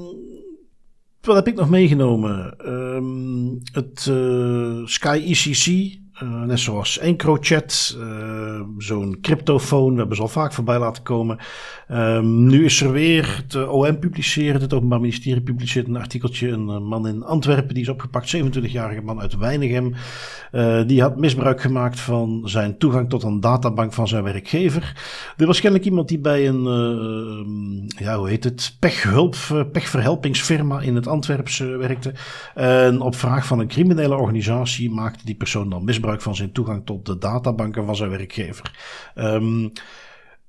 [1.21, 2.55] wat heb ik nog meegenomen?
[2.67, 4.01] Um, het
[4.85, 10.79] Sky ECC uh, net zoals EncroChat, uh, zo'n cryptofoon, we hebben ze al vaak voorbij
[10.79, 11.39] laten komen.
[11.91, 16.49] Um, nu is er weer, het OM publiceert, het Openbaar Ministerie publiceert een artikeltje.
[16.49, 19.95] Een man in Antwerpen, die is opgepakt, 27-jarige man uit Weinigem.
[20.87, 24.97] Die had misbruik gemaakt van zijn toegang tot een databank van zijn werkgever.
[25.37, 26.63] Er was kennelijk iemand die bij een,
[27.99, 29.37] ja hoe heet het, pechhulp,
[29.73, 32.13] pechverhelpingsfirma in het Antwerpse werkte.
[32.55, 36.53] En op vraag van een criminele organisatie maakte die persoon dan misbruik misbruik van zijn
[36.53, 38.75] toegang tot de databanken van zijn werkgever.
[39.15, 39.73] Um,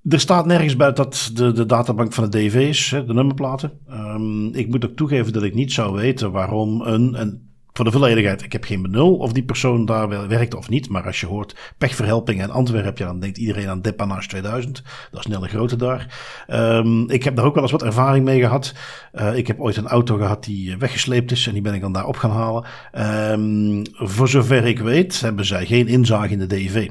[0.09, 3.79] er staat nergens bij dat de, de databank van de DV's, de nummerplaten.
[3.89, 7.91] Um, ik moet ook toegeven dat ik niet zou weten waarom een, en voor de
[7.91, 10.89] volledigheid, ik heb geen benul of die persoon daar werkt of niet.
[10.89, 14.83] Maar als je hoort pechverhelping in Antwerpen, dan denkt iedereen aan Depanage 2000.
[15.11, 16.17] Dat is hele grote daar.
[16.47, 18.73] Um, ik heb daar ook wel eens wat ervaring mee gehad.
[19.13, 21.93] Uh, ik heb ooit een auto gehad die weggesleept is en die ben ik dan
[21.93, 22.65] daar op gaan halen.
[23.31, 26.89] Um, voor zover ik weet hebben zij geen inzage in de DV.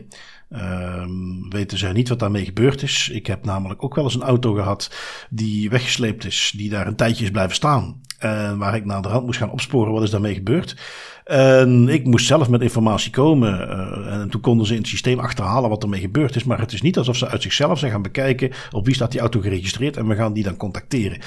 [0.50, 3.08] Um, weten zij niet wat daarmee gebeurd is.
[3.12, 4.94] Ik heb namelijk ook wel eens een auto gehad
[5.30, 8.00] die weggesleept is, die daar een tijdje is blijven staan.
[8.18, 10.76] En waar ik naar de rand moest gaan opsporen wat is daarmee gebeurd.
[11.24, 13.60] En ik moest zelf met informatie komen.
[13.60, 16.44] Uh, en toen konden ze in het systeem achterhalen wat ermee gebeurd is.
[16.44, 19.20] Maar het is niet alsof ze uit zichzelf zijn gaan bekijken op wie staat die
[19.20, 21.18] auto geregistreerd en we gaan die dan contacteren.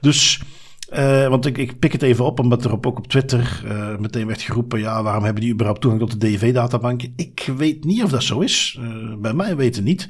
[0.00, 0.42] Dus
[0.92, 3.62] uh, want ik, ik pik het even op, omdat er op, ook op Twitter
[3.98, 7.12] meteen werd geroepen: ja, waarom hebben die überhaupt toegang tot de DV-databanken?
[7.16, 8.78] Ik weet niet of dat zo is.
[9.18, 10.08] Bij mij weten niet.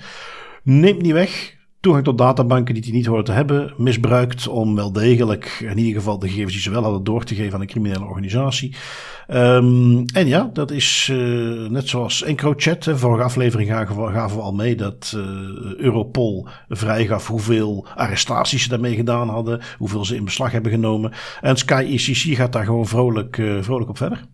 [0.62, 4.92] Neemt niet weg toegang tot databanken die die niet horen te hebben, misbruikt om wel
[4.92, 7.66] degelijk in ieder geval de gegevens die ze wel hadden door te geven aan een
[7.66, 8.76] criminele organisatie.
[9.28, 12.88] Um, en ja, dat is uh, net zoals EncroChat.
[12.94, 15.22] Vorige aflevering gaven, we al mee dat uh,
[15.76, 21.12] Europol vrijgaf hoeveel arrestaties ze daarmee gedaan hadden, hoeveel ze in beslag hebben genomen.
[21.40, 24.24] En Sky ECC gaat daar gewoon vrolijk, uh, vrolijk op verder.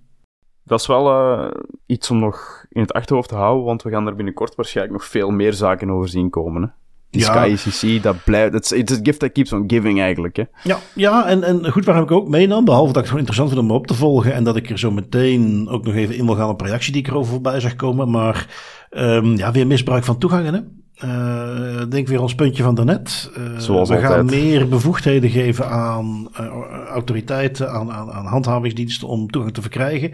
[0.64, 1.52] Dat is wel
[1.86, 5.06] iets om nog in het achterhoofd te houden, want we gaan er binnenkort waarschijnlijk nog
[5.06, 6.62] veel meer zaken over zien komen.
[6.62, 6.68] Hè?
[7.10, 7.56] Die ja.
[7.56, 8.52] Sky dat blijft.
[8.52, 10.36] Het is a gift that keeps on giving eigenlijk.
[10.36, 10.44] Hè?
[10.62, 12.64] Ja, ja en, en goed, waar heb ik ook meenam.
[12.64, 14.34] Behalve dat ik het gewoon interessant vind om me op te volgen.
[14.34, 17.02] En dat ik er zo meteen ook nog even in wil gaan op reactie die
[17.02, 18.10] ik erover voorbij zag komen.
[18.10, 18.46] Maar
[18.90, 20.54] um, ja, weer misbruik van toegangen.
[20.54, 20.60] Hè?
[21.04, 23.30] Uh, denk weer ons puntje van daarnet.
[23.38, 26.46] Uh, Zoals we gaan meer bevoegdheden geven aan uh,
[26.88, 30.12] autoriteiten, aan, aan, aan handhavingsdiensten om toegang te verkrijgen.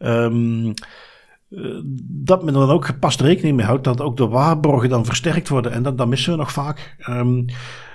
[0.00, 0.72] Um, uh,
[2.04, 5.48] dat men er dan ook gepast rekening mee houdt dat ook de waarborgen dan versterkt
[5.48, 5.72] worden.
[5.72, 6.96] En dat, dat missen we nog vaak.
[7.08, 7.44] Um,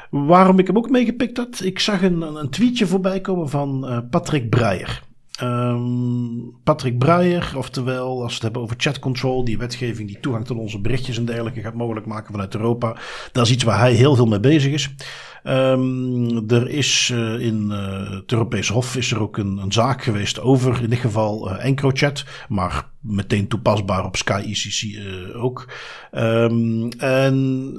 [0.10, 3.98] waarom ik hem ook meegepikt had, ik zag een, een tweetje voorbij komen van uh,
[4.10, 5.04] Patrick Breyer.
[5.41, 10.46] Um, Patrick Breyer, oftewel als we het hebben over chat control, die wetgeving die toegang
[10.46, 12.98] tot onze berichtjes en dergelijke gaat mogelijk maken vanuit Europa.
[13.32, 14.96] Dat is iets waar hij heel veel mee bezig is.
[15.43, 20.04] Um, er is uh, in uh, het Europese Hof is er ook een, een, zaak
[20.04, 25.74] geweest over in dit geval uh, EncroChat, maar meteen toepasbaar op Sky ECC ook.
[26.12, 27.74] Um, en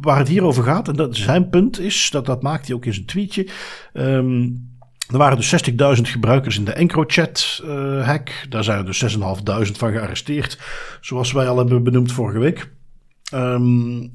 [0.00, 2.84] waar het hier over gaat, en dat zijn punt is, dat, dat maakt hij ook
[2.84, 3.48] in zijn tweetje.
[5.10, 8.46] Er waren dus 60.000 gebruikers in de EncroChat-hack.
[8.48, 9.20] Daar zijn er dus 6.500
[9.78, 10.58] van gearresteerd,
[11.00, 12.70] zoals wij al hebben benoemd vorige week.
[13.34, 14.10] Um,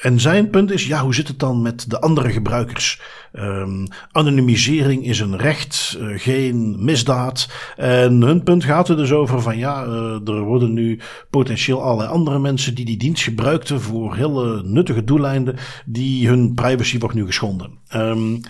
[0.00, 3.00] en zijn punt is, ja, hoe zit het dan met de andere gebruikers?
[3.32, 7.48] Um, anonymisering is een recht, uh, geen misdaad.
[7.76, 12.08] En hun punt gaat er dus over van, ja, uh, er worden nu potentieel allerlei
[12.08, 17.26] andere mensen die die dienst gebruikten voor hele nuttige doeleinden, die hun privacy wordt nu
[17.26, 17.70] geschonden.
[17.94, 18.40] Um,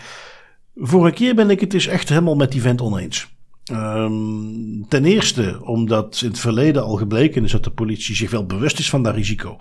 [0.81, 3.29] vorige keer ben ik het dus echt helemaal met die vent oneens.
[3.73, 8.47] Um, ten eerste omdat in het verleden al gebleken is dat de politie zich wel
[8.47, 9.57] bewust is van dat risico.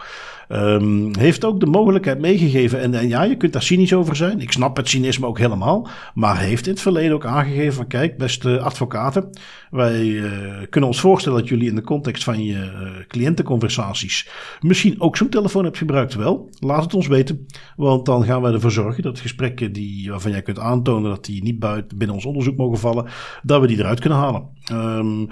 [0.51, 4.41] Um, heeft ook de mogelijkheid meegegeven, en, en, ja, je kunt daar cynisch over zijn.
[4.41, 5.87] Ik snap het cynisme ook helemaal.
[6.13, 9.29] Maar heeft in het verleden ook aangegeven van kijk, beste advocaten,
[9.71, 10.31] wij uh,
[10.69, 14.29] kunnen ons voorstellen dat jullie in de context van je uh, cliëntenconversaties
[14.61, 16.15] misschien ook zo'n telefoon hebt gebruikt.
[16.15, 17.45] Wel, laat het ons weten.
[17.75, 21.43] Want dan gaan wij ervoor zorgen dat gesprekken die, waarvan jij kunt aantonen dat die
[21.43, 23.05] niet buiten binnen ons onderzoek mogen vallen,
[23.43, 24.47] dat we die eruit kunnen halen.
[24.71, 25.27] Um,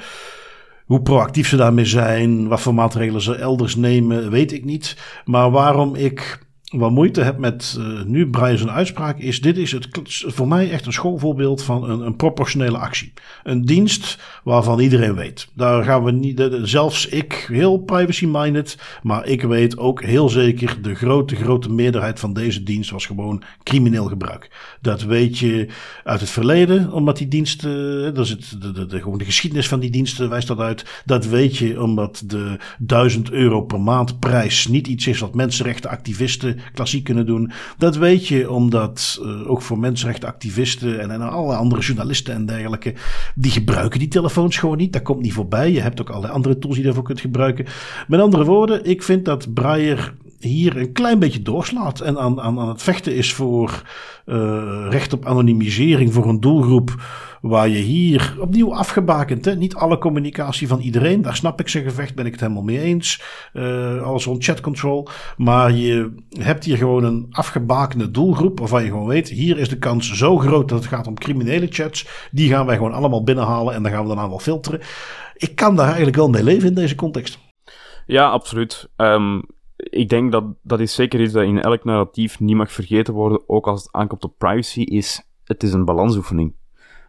[0.88, 4.98] hoe proactief ze daarmee zijn, wat voor maatregelen ze elders nemen, weet ik niet.
[5.26, 9.88] Maar waarom ik wat moeite heb met uh, nu Brian uitspraak is, dit is het,
[10.08, 13.14] voor mij echt een schoolvoorbeeld van een, een proportionele actie.
[13.44, 15.48] Een dienst waarvan iedereen weet.
[15.54, 20.96] Daar gaan we niet, zelfs ik, heel privacy-minded, maar ik weet ook heel zeker, de
[20.96, 24.52] grote, grote meerderheid van deze dienst was gewoon crimineel gebruik.
[24.82, 25.68] Dat weet je
[26.04, 29.68] uit het verleden, omdat die diensten, dat is het, de, de, de, gewoon de geschiedenis
[29.68, 31.02] van die diensten wijst dat uit.
[31.06, 36.57] Dat weet je omdat de 1000 euro per maand prijs niet iets is wat mensenrechtenactivisten
[36.74, 37.52] klassiek kunnen doen.
[37.78, 42.94] Dat weet je omdat uh, ook voor mensenrechtenactivisten en, en alle andere journalisten en dergelijke,
[43.36, 44.94] die gebruiken die telefoons gewoon niet.
[44.94, 45.72] Dat komt niet voorbij.
[45.72, 47.66] Je hebt ook allerlei andere tools die je daarvoor kunt gebruiken.
[48.08, 52.60] Met andere woorden, ik vind dat Breyer hier een klein beetje doorslaat en aan, aan,
[52.60, 53.84] aan het vechten is voor
[54.26, 56.96] uh, recht op anonimisering voor een doelgroep
[57.42, 59.56] waar je hier opnieuw afgebakend, hè?
[59.56, 62.80] niet alle communicatie van iedereen, daar snap ik zijn gevecht, ben ik het helemaal mee
[62.80, 63.24] eens,
[63.54, 68.90] uh, alles rond chat control, maar je hebt hier gewoon een afgebakende doelgroep waarvan je
[68.90, 72.50] gewoon weet, hier is de kans zo groot dat het gaat om criminele chats, die
[72.50, 74.82] gaan wij gewoon allemaal binnenhalen en dan gaan we daarna wel filteren.
[75.36, 77.40] Ik kan daar eigenlijk wel mee leven in deze context.
[78.06, 78.90] Ja, absoluut.
[78.96, 79.44] Um,
[79.78, 83.50] ik denk dat dat is zeker iets dat in elk narratief niet mag vergeten worden,
[83.50, 86.56] ook als het aankomt op privacy, is het is een balansoefening.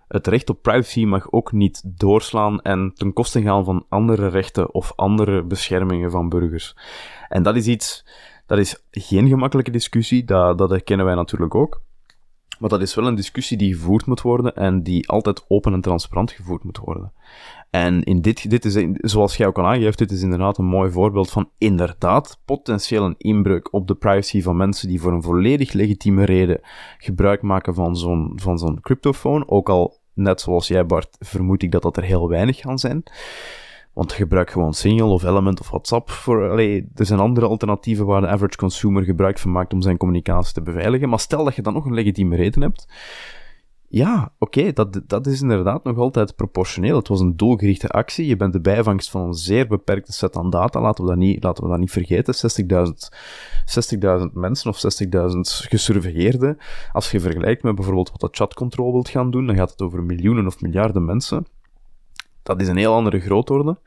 [0.09, 4.75] Het recht op privacy mag ook niet doorslaan en ten koste gaan van andere rechten
[4.75, 6.77] of andere beschermingen van burgers.
[7.29, 8.05] En dat is iets,
[8.47, 11.81] dat is geen gemakkelijke discussie, dat, dat herkennen wij natuurlijk ook.
[12.59, 15.81] Maar dat is wel een discussie die gevoerd moet worden en die altijd open en
[15.81, 17.13] transparant gevoerd moet worden.
[17.71, 20.91] En in dit, dit is, zoals jij ook al aangeeft, dit is inderdaad een mooi
[20.91, 25.73] voorbeeld van inderdaad potentieel een inbreuk op de privacy van mensen die voor een volledig
[25.73, 26.61] legitieme reden
[26.99, 29.49] gebruik maken van zo'n, van zo'n cryptofoon.
[29.49, 33.03] Ook al, net zoals jij Bart, vermoed ik dat dat er heel weinig gaan zijn.
[33.99, 36.11] Want gebruik gewoon Signal of Element of WhatsApp.
[36.11, 36.59] Voor,
[36.95, 40.63] er zijn andere alternatieven waar de average consumer gebruik van maakt om zijn communicatie te
[40.63, 41.09] beveiligen.
[41.09, 42.87] Maar stel dat je dan nog een legitieme reden hebt
[43.91, 46.97] ja, oké, dat, dat is inderdaad nog altijd proportioneel.
[46.97, 48.27] Het was een doelgerichte actie.
[48.27, 50.81] Je bent de bijvangst van een zeer beperkte set aan data.
[50.81, 52.35] Laten we dat niet, laten we dat niet vergeten.
[52.35, 56.59] 60.000 60.000 mensen of 60.000 gesurveilleerden.
[56.93, 60.03] Als je vergelijkt met bijvoorbeeld wat de chatcontrol wilt gaan doen, dan gaat het over
[60.03, 61.47] miljoenen of miljarden mensen.
[62.49, 63.79] Dat is een heel andere grootorde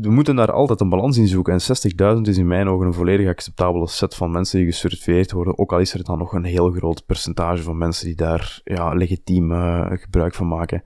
[0.00, 1.52] we moeten daar altijd een balans in zoeken.
[1.52, 5.58] En 60.000 is in mijn ogen een volledig acceptabele set van mensen die gesurveilleerd worden.
[5.58, 8.94] Ook al is er dan nog een heel groot percentage van mensen die daar ja,
[8.94, 10.82] legitiem uh, gebruik van maken.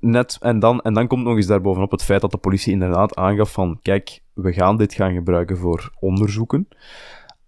[0.00, 3.16] Net, en, dan, en dan komt nog eens daarbovenop het feit dat de politie inderdaad
[3.16, 6.68] aangaf van, kijk, we gaan dit gaan gebruiken voor onderzoeken.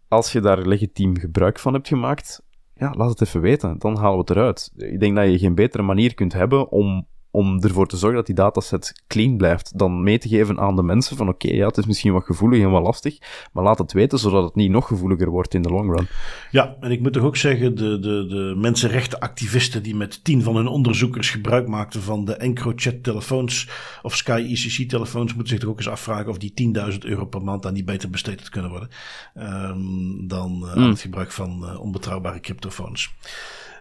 [0.08, 2.42] Als je daar legitiem gebruik van hebt gemaakt,
[2.74, 3.78] ja, laat het even weten.
[3.78, 4.72] Dan halen we het eruit.
[4.76, 8.26] Ik denk dat je geen betere manier kunt hebben om om ervoor te zorgen dat
[8.26, 11.76] die dataset clean blijft, dan mee te geven aan de mensen van oké, ja, het
[11.76, 13.18] is misschien wat gevoelig en wat lastig,
[13.52, 16.08] maar laat het weten zodat het niet nog gevoeliger wordt in de long run.
[16.50, 20.56] Ja, en ik moet toch ook zeggen, de, de, de mensenrechtenactivisten die met tien van
[20.56, 23.68] hun onderzoekers gebruik maakten van de EncroChat telefoons
[24.02, 27.42] of Sky ECC telefoons, moeten zich toch ook eens afvragen of die 10.000 euro per
[27.42, 28.88] maand dan niet beter besteed kunnen worden
[29.34, 33.14] um, dan uh, aan het gebruik van uh, onbetrouwbare cryptofoons.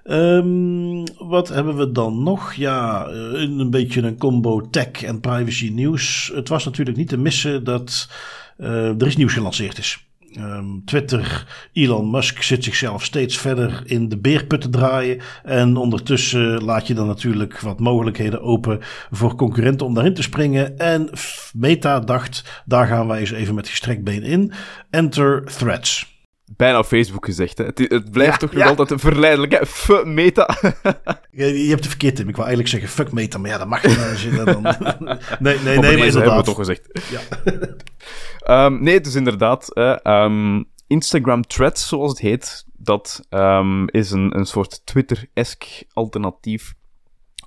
[0.09, 2.53] Um, wat hebben we dan nog?
[2.53, 6.31] Ja, eh, een beetje een combo tech en privacy nieuws.
[6.33, 8.09] Het was natuurlijk niet te missen dat
[8.57, 10.05] uh, er is nieuws gelanceerd is.
[10.39, 15.21] Um, Twitter, Elon Musk zit zichzelf steeds verder in de beerput te draaien.
[15.43, 18.79] En ondertussen laat je dan natuurlijk wat mogelijkheden open
[19.11, 20.77] voor concurrenten om daarin te springen.
[20.77, 21.09] En
[21.53, 24.51] Meta dacht, daar gaan wij eens even met gestrekt been in.
[24.89, 26.16] Enter Threads
[26.55, 27.57] bijna op Facebook gezegd.
[27.57, 27.65] Hè.
[27.65, 29.67] Het, het blijft toch nog altijd een verleidelijk.
[29.67, 30.57] Fuck meta.
[31.31, 32.29] je, je, hebt het verkeerd, Tim.
[32.29, 34.45] Ik wou eigenlijk zeggen fuck meta, maar ja, dat mag niet.
[34.45, 34.61] Dan...
[35.39, 36.13] nee, nee, nee, maar inderdaad.
[36.13, 37.09] hebben we toch gezegd.
[37.09, 38.65] Ja.
[38.65, 39.71] um, nee, dus inderdaad.
[40.03, 46.73] um, Instagram Threads, zoals het heet, dat um, is een, een soort Twitter-esque alternatief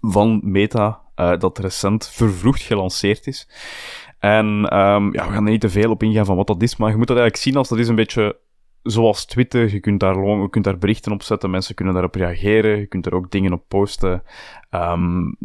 [0.00, 3.48] van Meta, uh, dat recent vervroegd gelanceerd is.
[4.18, 6.76] En um, ja, we gaan er niet te veel op ingaan van wat dat is,
[6.76, 8.36] maar je moet dat eigenlijk zien als dat is een beetje
[8.82, 12.78] zoals Twitter, je kunt daar, je kunt daar berichten op zetten, mensen kunnen daarop reageren,
[12.78, 14.22] je kunt er ook dingen op posten.
[14.70, 15.36] Um,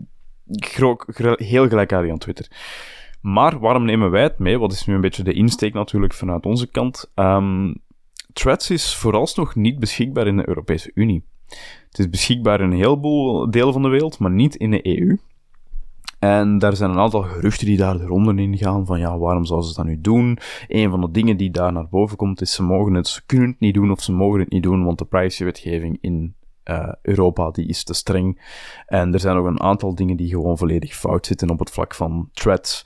[1.36, 2.48] heel gelijkaardig aan Twitter.
[3.22, 4.60] Maar waarom nemen wij het mee?
[4.60, 7.12] Wat is nu een beetje de insteek natuurlijk vanuit onze kant?
[7.16, 7.76] Um,
[8.34, 11.24] Threads is vooralsnog niet beschikbaar in de Europese Unie.
[11.90, 15.18] Het is beschikbaar in een heleboel delen van de wereld, maar niet in de EU.
[16.26, 18.00] En daar zijn een aantal geruchten die daar
[18.36, 20.38] in gaan, van ja, waarom zouden ze dat nu doen?
[20.68, 23.50] Een van de dingen die daar naar boven komt, is ze mogen het, ze kunnen
[23.50, 26.36] het niet doen of ze mogen het niet doen, want de privacywetgeving in
[26.66, 28.42] uh, Europa die is te streng.
[28.86, 31.96] En er zijn nog een aantal dingen die gewoon volledig fout zitten op het vlak
[31.96, 32.86] van threads.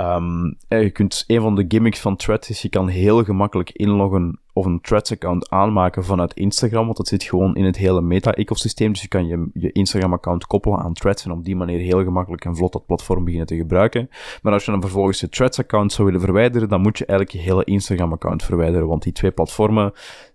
[0.00, 4.40] Um, je kunt, een van de gimmicks van Threads is, je kan heel gemakkelijk inloggen
[4.52, 8.92] of een Threads-account aanmaken vanuit Instagram, want dat zit gewoon in het hele meta-ecosysteem.
[8.92, 12.44] Dus je kan je, je Instagram-account koppelen aan Threads en op die manier heel gemakkelijk
[12.44, 14.10] en vlot dat platform beginnen te gebruiken.
[14.42, 17.50] Maar als je dan vervolgens je Threads-account zou willen verwijderen, dan moet je eigenlijk je
[17.50, 19.92] hele Instagram-account verwijderen, want die twee platformen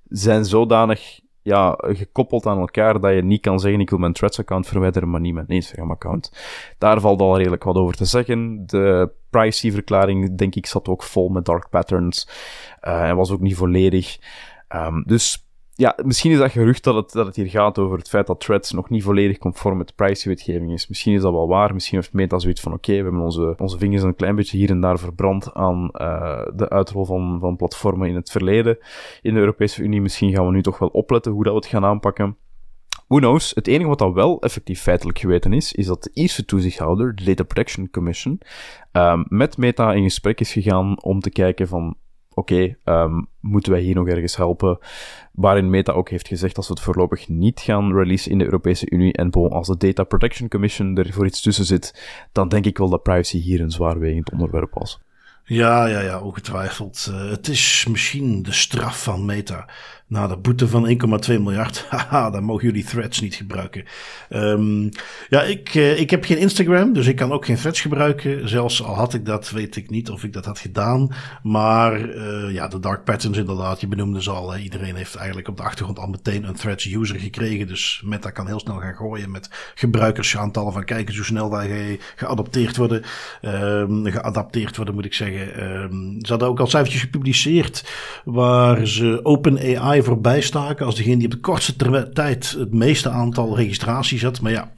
[0.07, 4.67] zijn zodanig ja, gekoppeld aan elkaar dat je niet kan zeggen ik wil mijn Threads-account
[4.67, 6.31] verwijderen, maar niet mijn Instagram-account.
[6.77, 8.65] Daar valt al redelijk wat over te zeggen.
[8.65, 12.29] De privacy-verklaring, denk ik, zat ook vol met dark patterns.
[12.87, 14.17] Uh, en was ook niet volledig.
[14.75, 15.46] Um, dus
[15.78, 18.39] ja, misschien is dat gerucht dat het, dat het hier gaat over het feit dat
[18.39, 20.88] Threads nog niet volledig conform met pricewetgeving is.
[20.88, 21.73] Misschien is dat wel waar.
[21.73, 24.69] Misschien heeft Meta zoiets van: oké, we hebben onze, onze vingers een klein beetje hier
[24.69, 28.78] en daar verbrand aan uh, de uitrol van, van platformen in het verleden
[29.21, 30.01] in de Europese Unie.
[30.01, 32.38] Misschien gaan we nu toch wel opletten hoe dat we het gaan aanpakken.
[33.07, 33.51] Who knows?
[33.55, 37.23] Het enige wat dat wel effectief feitelijk geweten is, is dat de eerste toezichthouder, de
[37.23, 38.41] Data Protection Commission,
[38.91, 41.97] um, met Meta in gesprek is gegaan om te kijken van
[42.38, 44.77] oké, um, moeten wij hier nog ergens helpen?
[45.31, 48.89] Waarin Meta ook heeft gezegd dat ze het voorlopig niet gaan release in de Europese
[48.89, 49.13] Unie.
[49.13, 52.77] En bon, als de Data Protection Commission er voor iets tussen zit, dan denk ik
[52.77, 54.99] wel dat privacy hier een zwaarwegend onderwerp was.
[55.43, 57.07] Ja, ja, ja, ongetwijfeld.
[57.11, 59.69] Uh, het is misschien de straf van Meta
[60.08, 60.89] nou, de boete van
[61.30, 63.86] 1,2 miljard, haha, dan mogen jullie threads niet gebruiken.
[64.30, 64.89] Um,
[65.30, 68.49] ja, ik, uh, ik heb geen Instagram, dus ik kan ook geen threads gebruiken.
[68.49, 71.10] Zelfs al had ik dat, weet ik niet of ik dat had gedaan.
[71.43, 74.58] Maar uh, ja, de dark patterns inderdaad, je benoemde ze al.
[74.58, 77.68] Iedereen heeft eigenlijk op de achtergrond al meteen een threads user gekregen.
[77.68, 82.78] Dus Meta kan heel snel gaan gooien met gebruikersaantallen van kijken hoe snel wij geadopteerd
[82.78, 83.03] worden.
[83.41, 85.74] Um, geadapteerd worden, moet ik zeggen.
[85.74, 87.89] Um, ze hadden ook al cijfertjes gepubliceerd
[88.26, 89.58] waar ze open
[89.97, 91.75] AI voorbij staken als degene die op de kortste
[92.13, 94.41] tijd het meeste aantal registraties had.
[94.41, 94.71] Maar ja,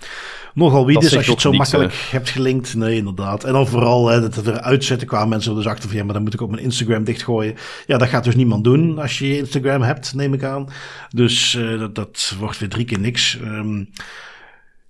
[0.54, 2.76] nogal wie dus als je het zo makkelijk hebt gelinkt.
[2.76, 3.44] Nee, inderdaad.
[3.44, 6.14] En dan vooral hè, dat het eruit zetten kwamen mensen dus achter van ja, maar
[6.14, 7.56] dan moet ik ook mijn Instagram dichtgooien.
[7.86, 10.68] Ja, dat gaat dus niemand doen als je Instagram hebt, neem ik aan.
[11.10, 13.40] Dus uh, dat, dat, wordt weer drie keer niks.
[13.44, 13.90] Um,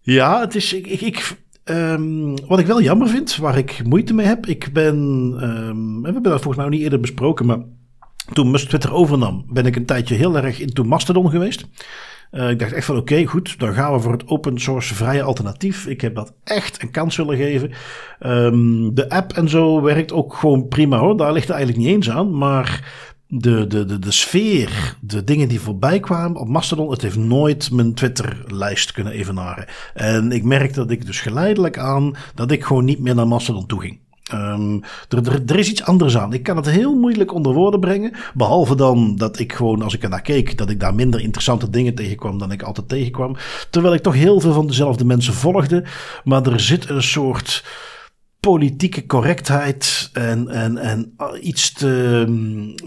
[0.01, 0.73] ja, het is.
[0.73, 1.38] Ik, ik, ik
[1.71, 4.45] Um, wat ik wel jammer vind, waar ik moeite mee heb.
[4.45, 4.95] Ik ben.
[5.41, 7.57] Um, we hebben dat volgens mij nog niet eerder besproken, maar
[8.34, 11.65] toen Musk Twitter overnam, ben ik een tijdje heel erg into Mastodon geweest.
[12.32, 15.21] Uh, ik dacht echt van oké, goed, dan gaan we voor het open source vrije
[15.21, 15.88] alternatief.
[15.88, 17.71] Ik heb dat echt een kans willen geven.
[18.25, 21.17] Um, de app en zo werkt ook gewoon prima hoor.
[21.17, 22.38] Daar ligt er eigenlijk niet eens aan.
[22.38, 22.91] Maar
[23.27, 27.71] de, de, de, de sfeer, de dingen die voorbij kwamen op Mastodon, het heeft nooit
[27.71, 29.65] mijn Twitter-lijst kunnen evenaren.
[29.93, 33.65] En ik merkte dat ik dus geleidelijk aan dat ik gewoon niet meer naar Mastodon
[33.65, 33.99] toe ging.
[34.34, 36.34] Um, er, er, is iets anders aan.
[36.34, 38.11] Ik kan het heel moeilijk onder woorden brengen.
[38.34, 41.69] Behalve dan dat ik gewoon, als ik er naar keek, dat ik daar minder interessante
[41.69, 43.36] dingen tegenkwam dan ik altijd tegenkwam.
[43.69, 45.86] Terwijl ik toch heel veel van dezelfde mensen volgde.
[46.23, 47.63] Maar er zit een soort
[48.39, 52.23] politieke correctheid en, en, en iets te,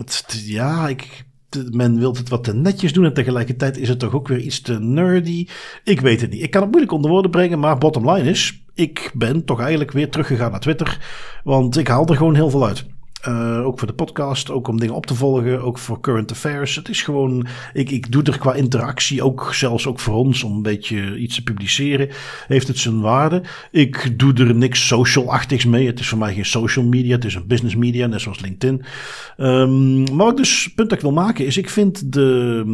[0.05, 1.24] te ja, ik,
[1.70, 4.61] men wil het wat te netjes doen en tegelijkertijd is het toch ook weer iets
[4.61, 5.47] te nerdy.
[5.84, 6.43] Ik weet het niet.
[6.43, 9.91] Ik kan het moeilijk onder woorden brengen, maar bottom line is, ik ben toch eigenlijk
[9.91, 10.99] weer teruggegaan naar Twitter,
[11.45, 12.87] want ik haal er gewoon heel veel uit.
[13.29, 16.77] Uh, ook voor de podcast, ook om dingen op te volgen, ook voor current affairs.
[16.77, 20.57] Het is gewoon, ik, ik doe er qua interactie, ook zelfs ook voor ons, om
[20.57, 22.09] een beetje iets te publiceren,
[22.47, 23.43] heeft het zijn waarde.
[23.70, 25.87] Ik doe er niks social-achtigs mee.
[25.87, 28.83] Het is voor mij geen social media, het is een business media, net zoals LinkedIn.
[29.37, 32.64] Um, maar wat dus, het punt dat ik wil maken is, ik vind de,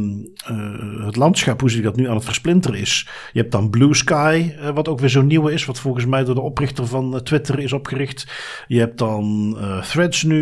[0.50, 3.08] uh, het landschap, hoe zich dat nu aan het versplinteren is.
[3.32, 6.24] Je hebt dan Blue Sky, uh, wat ook weer zo nieuw is, wat volgens mij
[6.24, 8.26] door de oprichter van Twitter is opgericht.
[8.68, 10.36] Je hebt dan Threads nu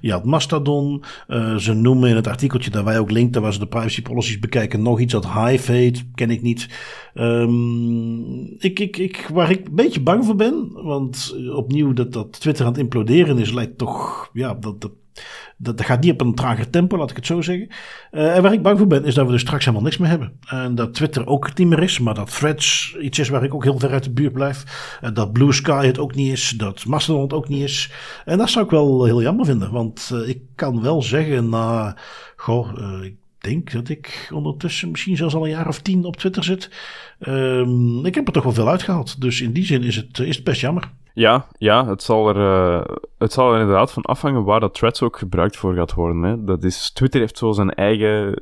[0.00, 1.02] je had Mastodon.
[1.28, 4.38] Uh, ze noemen in het artikeltje dat wij ook linkten, waar ze de privacy policies
[4.38, 5.26] bekijken, nog iets dat
[5.66, 6.04] heet.
[6.14, 6.68] Ken ik niet.
[7.14, 12.40] Um, ik, ik, ik, waar ik een beetje bang voor ben, want opnieuw dat, dat
[12.40, 14.90] Twitter aan het imploderen is, lijkt toch, ja, dat
[15.56, 17.68] dat, dat, gaat niet op een trager tempo, laat ik het zo zeggen.
[18.12, 20.08] Uh, en waar ik bang voor ben, is dat we er straks helemaal niks meer
[20.08, 20.32] hebben.
[20.46, 23.64] En dat Twitter ook niet meer is, maar dat Threads iets is waar ik ook
[23.64, 24.98] heel ver uit de buurt blijf.
[25.04, 27.92] Uh, dat Blue Sky het ook niet is, dat Mastodon het ook niet is.
[28.24, 31.96] En dat zou ik wel heel jammer vinden, want uh, ik kan wel zeggen na,
[32.36, 32.72] goh,
[33.40, 36.70] denk dat ik ondertussen misschien zelfs al een jaar of tien op Twitter zit.
[37.18, 39.20] Ehm, ik heb er toch wel veel uitgehaald.
[39.20, 40.90] Dus in die zin is het, is best jammer.
[41.14, 45.02] Ja, ja het, zal er, uh, het zal er inderdaad van afhangen waar dat threads
[45.02, 46.22] ook gebruikt voor gaat worden.
[46.22, 46.44] Hè.
[46.44, 48.34] Dat is, Twitter heeft zo zijn eigen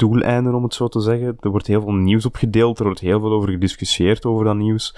[0.00, 1.36] doeleinden, om het zo te zeggen.
[1.40, 4.96] Er wordt heel veel nieuws opgedeeld, er wordt heel veel over gediscussieerd over dat nieuws.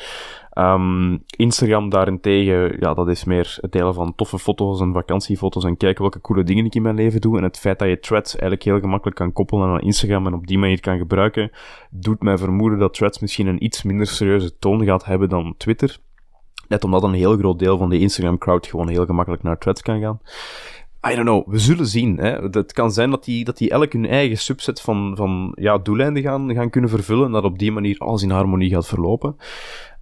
[0.59, 5.77] Um, Instagram daarentegen, ja, dat is meer het delen van toffe foto's en vakantiefoto's en
[5.77, 7.37] kijken welke coole dingen ik in mijn leven doe.
[7.37, 10.47] En het feit dat je Threads eigenlijk heel gemakkelijk kan koppelen aan Instagram en op
[10.47, 11.51] die manier kan gebruiken,
[11.91, 15.99] doet mij vermoeden dat Threads misschien een iets minder serieuze toon gaat hebben dan Twitter.
[16.69, 20.01] Net omdat een heel groot deel van de Instagram-crowd gewoon heel gemakkelijk naar Threads kan
[20.01, 20.21] gaan.
[21.11, 22.19] I don't know, we zullen zien.
[22.19, 22.31] Hè.
[22.31, 26.23] Het kan zijn dat die, dat die elk hun eigen subset van, van ja, doeleinden
[26.23, 29.37] gaan, gaan kunnen vervullen en dat op die manier alles in harmonie gaat verlopen.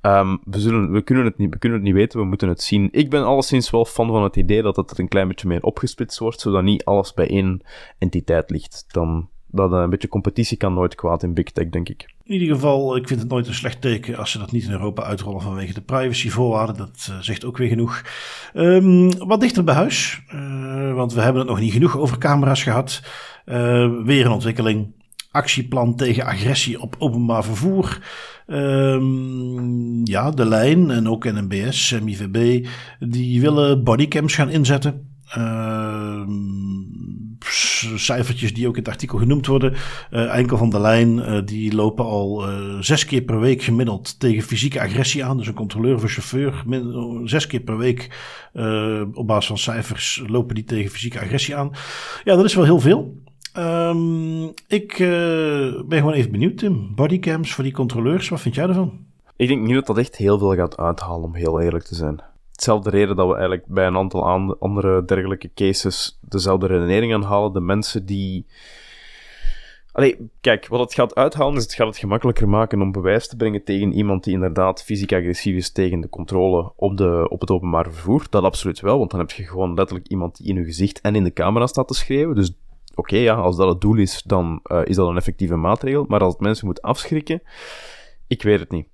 [0.03, 2.63] Um, we, zullen, we, kunnen het niet, we kunnen het niet weten, we moeten het
[2.63, 2.89] zien.
[2.93, 6.19] Ik ben alleszins wel fan van het idee dat het een klein beetje meer opgesplitst
[6.19, 7.61] wordt, zodat niet alles bij één
[7.99, 8.85] entiteit ligt.
[8.89, 12.15] Dan, dat een beetje competitie kan nooit kwaad in Big Tech, denk ik.
[12.25, 14.71] In ieder geval, ik vind het nooit een slecht teken als ze dat niet in
[14.71, 16.77] Europa uitrollen vanwege de privacyvoorwaarden.
[16.77, 18.03] Dat uh, zegt ook weer genoeg.
[18.55, 20.23] Um, wat dichter bij huis,
[20.95, 23.03] want we hebben het nog niet genoeg over camera's gehad.
[23.47, 24.93] Uh, weer een ontwikkeling.
[25.31, 27.99] Actieplan tegen agressie op openbaar vervoer.
[28.47, 32.67] Um, ja, de lijn en ook NMBS, MIVB,
[32.99, 35.09] die willen bodycams gaan inzetten.
[35.39, 36.27] Uh,
[37.97, 39.75] cijfertjes die ook in het artikel genoemd worden.
[40.11, 44.43] Enkel van de lijn, uh, die lopen al uh, zes keer per week gemiddeld tegen
[44.43, 45.37] fysieke agressie aan.
[45.37, 46.65] Dus een controleur of een chauffeur,
[47.25, 48.19] zes keer per week
[49.15, 51.71] op basis van cijfers lopen die tegen fysieke agressie aan.
[52.25, 53.23] Ja, dat is wel heel veel.
[53.59, 54.95] Um, ik
[55.87, 56.95] ben gewoon even benieuwd, Tim.
[56.95, 58.99] Bodycams voor die controleurs, wat vind jij ervan?
[59.37, 62.21] Ik denk niet dat dat echt heel veel gaat uithalen, om heel eerlijk te zijn
[62.61, 67.53] hetzelfde reden dat we eigenlijk bij een aantal andere dergelijke cases dezelfde redenering aanhalen.
[67.53, 68.47] De mensen die.
[69.93, 73.37] Allee, kijk, wat het gaat uithalen is het gaat het gemakkelijker maken om bewijs te
[73.37, 77.51] brengen tegen iemand die inderdaad fysiek agressief is tegen de controle op, de, op het
[77.51, 78.27] openbaar vervoer.
[78.31, 81.15] Dat absoluut wel, want dan heb je gewoon letterlijk iemand die in je gezicht en
[81.15, 82.37] in de camera staat te schreeuwen.
[82.37, 82.53] Dus
[82.95, 86.05] oké, ja, als dat het doel is, dan uh, is dat een effectieve maatregel.
[86.09, 87.43] Maar als het mensen moet afschrikken,
[88.27, 88.87] ik weet het niet.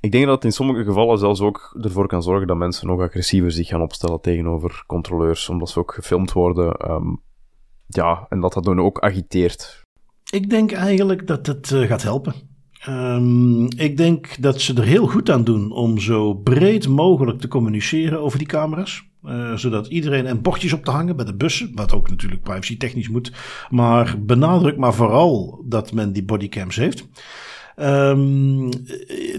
[0.00, 3.00] Ik denk dat het in sommige gevallen zelfs ook ervoor kan zorgen dat mensen nog
[3.00, 6.90] agressiever zich gaan opstellen tegenover controleurs, omdat ze ook gefilmd worden.
[6.90, 7.22] Um,
[7.86, 9.84] ja, en dat dat dan ook agiteert.
[10.30, 12.34] Ik denk eigenlijk dat het uh, gaat helpen.
[12.88, 17.48] Um, ik denk dat ze er heel goed aan doen om zo breed mogelijk te
[17.48, 19.04] communiceren over die camera's.
[19.24, 22.76] Uh, zodat iedereen en bordjes op te hangen bij de bussen, wat ook natuurlijk privacy
[22.76, 23.32] technisch moet.
[23.70, 27.08] Maar benadruk maar vooral dat men die bodycams heeft.
[27.80, 28.70] Um,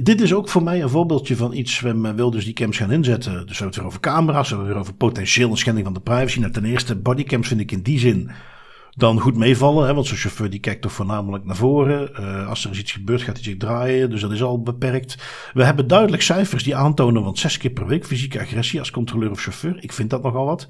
[0.01, 1.81] dit is ook voor mij een voorbeeldje van iets.
[1.81, 3.31] Men wil dus die cams gaan inzetten.
[3.31, 5.85] Dus we hebben het weer over camera's, we hebben het weer over potentieel een schending
[5.85, 6.39] van de privacy.
[6.39, 8.31] Nou, ten eerste, bodycams vind ik in die zin
[8.91, 9.87] dan goed meevallen.
[9.87, 12.09] Hè, want zo'n chauffeur die kijkt toch voornamelijk naar voren.
[12.19, 14.09] Uh, als er iets gebeurt, gaat hij zich draaien.
[14.09, 15.17] Dus dat is al beperkt.
[15.53, 19.31] We hebben duidelijk cijfers die aantonen, want zes keer per week fysieke agressie als controleur
[19.31, 19.83] of chauffeur.
[19.83, 20.67] Ik vind dat nogal wat.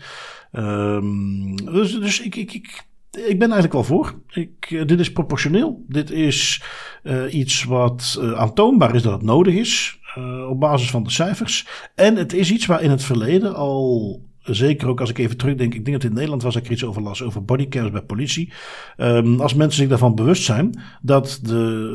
[0.51, 2.85] Um, dus, dus ik, ik, ik
[3.25, 4.15] ik ben eigenlijk wel voor.
[4.29, 5.83] Ik, uh, dit is proportioneel.
[5.87, 6.63] Dit is
[7.03, 9.99] uh, iets wat uh, aantoonbaar is dat het nodig is.
[10.49, 11.67] op basis van de cijfers.
[11.95, 14.21] En het is iets waar in het verleden al
[14.55, 16.83] zeker ook als ik even terugdenk, ik denk dat in Nederland was ik er iets
[16.83, 18.53] over las, over bodycams bij politie.
[18.97, 21.91] Um, als mensen zich daarvan bewust zijn dat de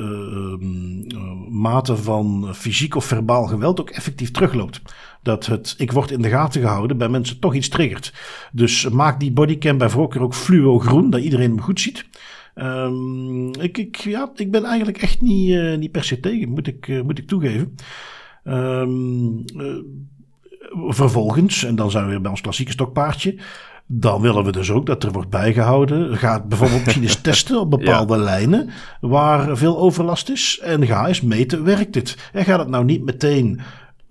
[0.61, 1.19] uh,
[1.49, 4.83] mate van fysiek of verbaal geweld ook effectief terugloopt.
[5.23, 8.13] Dat het ik word in de gaten gehouden bij mensen toch iets triggert.
[8.53, 12.07] Dus maak die bodycam bij voorkeur ook fluo groen, dat iedereen hem goed ziet.
[12.55, 16.67] Um, ik, ik, ja, ik ben eigenlijk echt niet, uh, niet per se tegen, moet
[16.67, 17.75] ik, uh, moet ik toegeven.
[18.45, 19.45] Um,
[20.73, 23.39] vervolgens, en dan zijn we weer bij ons klassieke stokpaardje.
[23.87, 26.17] Dan willen we dus ook dat er wordt bijgehouden.
[26.17, 28.23] Ga bijvoorbeeld misschien eens testen op bepaalde ja.
[28.23, 28.71] lijnen
[29.01, 30.61] waar veel overlast is.
[30.63, 32.31] En ga eens meten, werkt dit?
[32.33, 33.61] En ga het nou niet meteen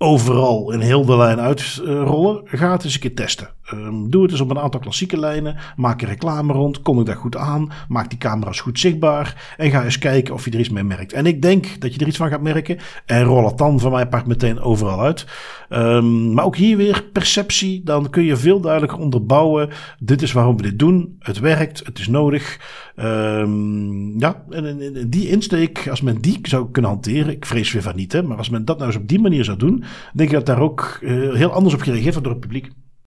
[0.02, 2.41] overal in heel de lijn uitrollen.
[2.45, 3.49] Ga het eens een keer testen.
[3.74, 5.55] Um, doe het eens op een aantal klassieke lijnen.
[5.76, 6.82] Maak er reclame rond.
[6.82, 7.72] Kondig dat goed aan.
[7.88, 9.55] Maak die camera's goed zichtbaar.
[9.57, 11.13] En ga eens kijken of je er iets mee merkt.
[11.13, 12.78] En ik denk dat je er iets van gaat merken.
[13.05, 15.26] En rol het dan van mijn part meteen overal uit.
[15.69, 17.84] Um, maar ook hier weer perceptie.
[17.84, 19.69] Dan kun je veel duidelijker onderbouwen.
[19.99, 21.15] Dit is waarom we dit doen.
[21.19, 21.86] Het werkt.
[21.86, 22.59] Het is nodig.
[22.95, 27.34] Um, ja, en, die insteek, als men die zou kunnen hanteren.
[27.34, 28.24] Ik vrees weer van niet, hè.
[28.24, 29.84] Maar als men dat nou eens op die manier zou doen.
[30.13, 32.69] Denk ik dat daar ook uh, heel anders op gereageerd wordt door het publiek.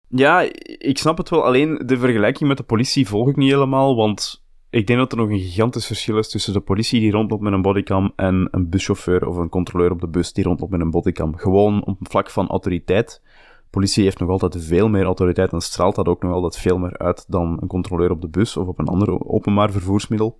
[0.08, 1.46] Ja, ik snap het wel.
[1.46, 5.18] Alleen de vergelijking met de politie volg ik niet helemaal, want ik denk dat er
[5.18, 8.70] nog een gigantisch verschil is tussen de politie die rondloopt met een bodycam en een
[8.70, 11.38] buschauffeur of een controleur op de bus die rondloopt met een bodycam.
[11.38, 13.22] Gewoon op het vlak van autoriteit.
[13.70, 16.98] politie heeft nog altijd veel meer autoriteit en straalt dat ook nog altijd veel meer
[16.98, 20.40] uit dan een controleur op de bus of op een ander openbaar vervoersmiddel.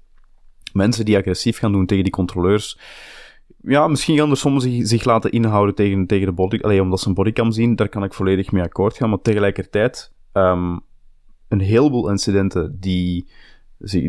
[0.74, 2.80] Mensen die agressief gaan doen tegen die controleurs,
[3.66, 7.08] ja, misschien gaan er soms zich, laten inhouden tegen, tegen de body, alleen omdat ze
[7.08, 10.82] een bodycam zien, daar kan ik volledig mee akkoord gaan, maar tegelijkertijd, um,
[11.48, 13.28] een heleboel incidenten die,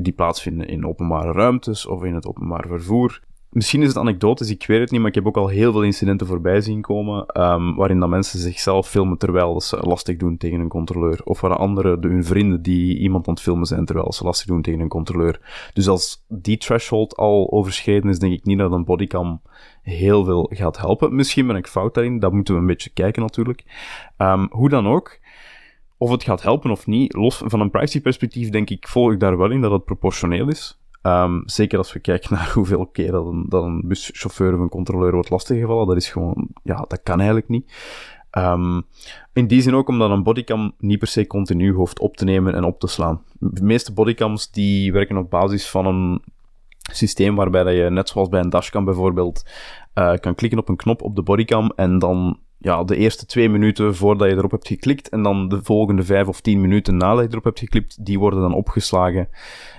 [0.02, 3.20] die plaatsvinden in openbare ruimtes of in het openbaar vervoer,
[3.56, 5.82] Misschien is het anekdotisch, ik weet het niet, maar ik heb ook al heel veel
[5.82, 10.60] incidenten voorbij zien komen, um, waarin dat mensen zichzelf filmen terwijl ze lastig doen tegen
[10.60, 11.20] een controleur.
[11.24, 14.46] Of waar anderen, de, hun vrienden, die iemand aan het filmen zijn terwijl ze lastig
[14.46, 15.68] doen tegen een controleur.
[15.72, 19.40] Dus als die threshold al overschreden is, denk ik niet dat een bodycam
[19.82, 21.14] heel veel gaat helpen.
[21.14, 23.64] Misschien ben ik fout daarin, dat moeten we een beetje kijken natuurlijk.
[24.18, 25.18] Um, hoe dan ook,
[25.96, 29.20] of het gaat helpen of niet, los van een privacy perspectief denk ik, volg ik
[29.20, 30.80] daar wel in dat het proportioneel is.
[31.06, 33.10] Um, zeker als we kijken naar hoeveel keer
[33.48, 35.86] dat een, buschauffeur of een controleur wordt lastiggevallen.
[35.86, 37.72] Dat is gewoon, ja, dat kan eigenlijk niet.
[38.38, 38.82] Um,
[39.32, 42.54] in die zin ook omdat een bodycam niet per se continu hoeft op te nemen
[42.54, 43.22] en op te slaan.
[43.38, 46.22] De meeste bodycams die werken op basis van een
[46.92, 49.46] systeem waarbij dat je, net zoals bij een dashcam bijvoorbeeld,
[49.94, 53.48] uh, kan klikken op een knop op de bodycam en dan ja, de eerste twee
[53.48, 57.24] minuten voordat je erop hebt geklikt en dan de volgende vijf of tien minuten nadat
[57.24, 59.28] je erop hebt geklikt, die worden dan opgeslagen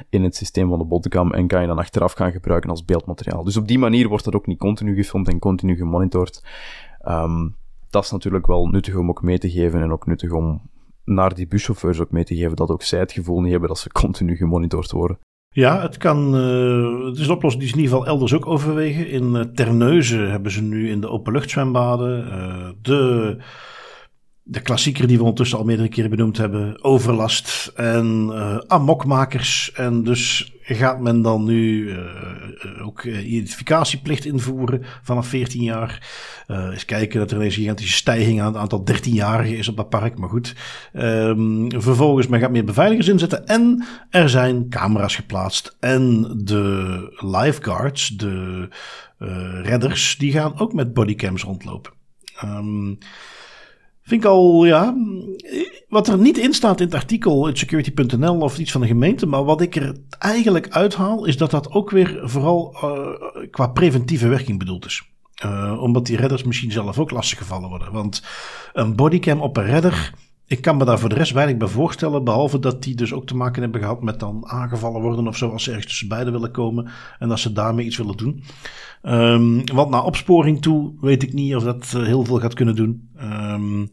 [0.10, 3.44] in het systeem van de bodycam en kan je dan achteraf gaan gebruiken als beeldmateriaal.
[3.44, 6.44] Dus op die manier wordt dat ook niet continu gefilmd en continu gemonitord.
[7.08, 7.56] Um,
[7.90, 10.62] dat is natuurlijk wel nuttig om ook mee te geven en ook nuttig om
[11.04, 13.80] naar die buschauffeurs ook mee te geven dat ook zij het gevoel niet hebben dat
[13.80, 15.20] ze continu gemonitord worden.
[15.58, 16.36] Ja, het kan.
[16.36, 19.10] Uh, het is een oplossing die ze in ieder geval elders ook overwegen.
[19.10, 23.38] In uh, Terneuzen hebben ze nu in de openluchtzwembaden uh, de
[24.50, 29.72] de klassieker die we ondertussen al meerdere keren benoemd hebben, overlast en uh, amokmakers.
[29.74, 36.08] En dus gaat men dan nu uh, ook identificatieplicht invoeren vanaf 14 jaar.
[36.48, 39.90] Uh, eens kijken dat er een gigantische stijging aan het aantal 13-jarigen is op dat
[39.90, 40.18] park.
[40.18, 40.56] Maar goed,
[40.94, 45.78] um, vervolgens men gaat meer beveiligers inzetten en er zijn camera's geplaatst.
[45.80, 48.68] En de lifeguards, de
[49.64, 51.94] redders, die gaan ook met bodycams rondlopen.
[52.44, 52.98] Um,
[54.08, 54.96] Vind ik al, ja.
[55.90, 59.26] Wat er niet in staat in het artikel in security.nl of iets van de gemeente,
[59.26, 64.28] maar wat ik er eigenlijk uithaal, is dat dat ook weer vooral uh, qua preventieve
[64.28, 65.04] werking bedoeld is.
[65.46, 67.92] Uh, omdat die redders misschien zelf ook lastig gevallen worden.
[67.92, 68.24] Want
[68.74, 70.14] een bodycam op een redder,
[70.48, 72.24] ik kan me daar voor de rest weinig bij voorstellen.
[72.24, 75.50] Behalve dat die dus ook te maken hebben gehad met dan aangevallen worden of zo.
[75.50, 76.88] Als ze ergens tussen beiden willen komen.
[77.20, 78.44] En dat ze daarmee iets willen doen.
[79.04, 82.76] Um, want naar opsporing toe weet ik niet of dat uh, heel veel gaat kunnen
[82.76, 83.10] doen.
[83.22, 83.90] Um,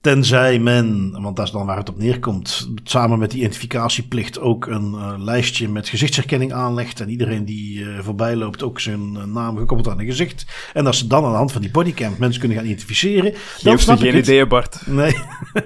[0.00, 4.66] Tenzij men, want dat is dan waar het op neerkomt, samen met die identificatieplicht ook
[4.66, 7.00] een uh, lijstje met gezichtsherkenning aanlegt.
[7.00, 10.46] En iedereen die uh, voorbij loopt ook zijn uh, naam gekoppeld aan een gezicht.
[10.72, 13.34] En dat ze dan aan de hand van die bodycam mensen kunnen gaan identificeren.
[13.62, 14.86] Dan Geef geen idee, Bart.
[14.86, 15.14] Nee.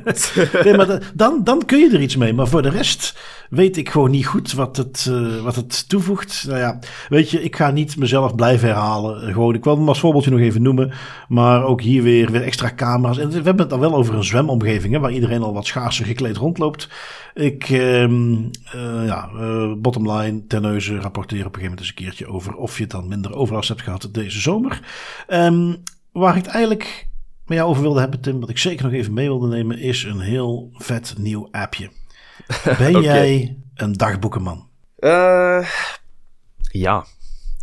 [0.64, 2.32] nee, maar dan, dan kun je er iets mee.
[2.32, 3.18] Maar voor de rest
[3.55, 5.11] weet ik gewoon niet goed wat het,
[5.42, 6.44] wat het toevoegt.
[6.46, 6.78] Nou ja,
[7.09, 9.32] weet je, ik ga niet mezelf blijven herhalen.
[9.32, 10.92] Gewoon, ik wil hem als voorbeeldje nog even noemen.
[11.28, 13.18] Maar ook hier weer, weer extra camera's.
[13.18, 16.36] En we hebben het dan wel over een zwemomgevingen waar iedereen al wat schaarser gekleed
[16.36, 16.88] rondloopt.
[17.34, 18.09] Ik, uh,
[19.07, 22.78] ja, uh, bottom line, Terneuzen rapporteren op een gegeven moment eens een keertje over of
[22.78, 24.80] je dan minder overlast hebt gehad deze zomer.
[25.28, 25.82] Um,
[26.12, 27.07] waar ik het eigenlijk
[27.46, 30.02] met jou over wilde hebben, Tim, wat ik zeker nog even mee wilde nemen, is
[30.02, 31.90] een heel vet nieuw appje.
[32.78, 34.68] Ben jij een dagboekenman?
[34.99, 35.68] Uh,
[36.70, 37.05] ja,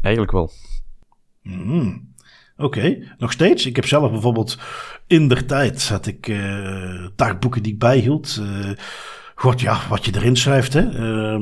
[0.02, 0.52] eigenlijk wel.
[1.42, 2.10] Mm.
[2.58, 3.66] Oké, nog steeds.
[3.66, 4.58] Ik heb zelf bijvoorbeeld
[5.08, 8.40] in der tijd had ik uh, dagboeken die ik bijhield.
[8.42, 8.70] Uh,
[9.36, 10.82] God, ja, wat je erin schrijft, hè.
[10.82, 11.40] Uh,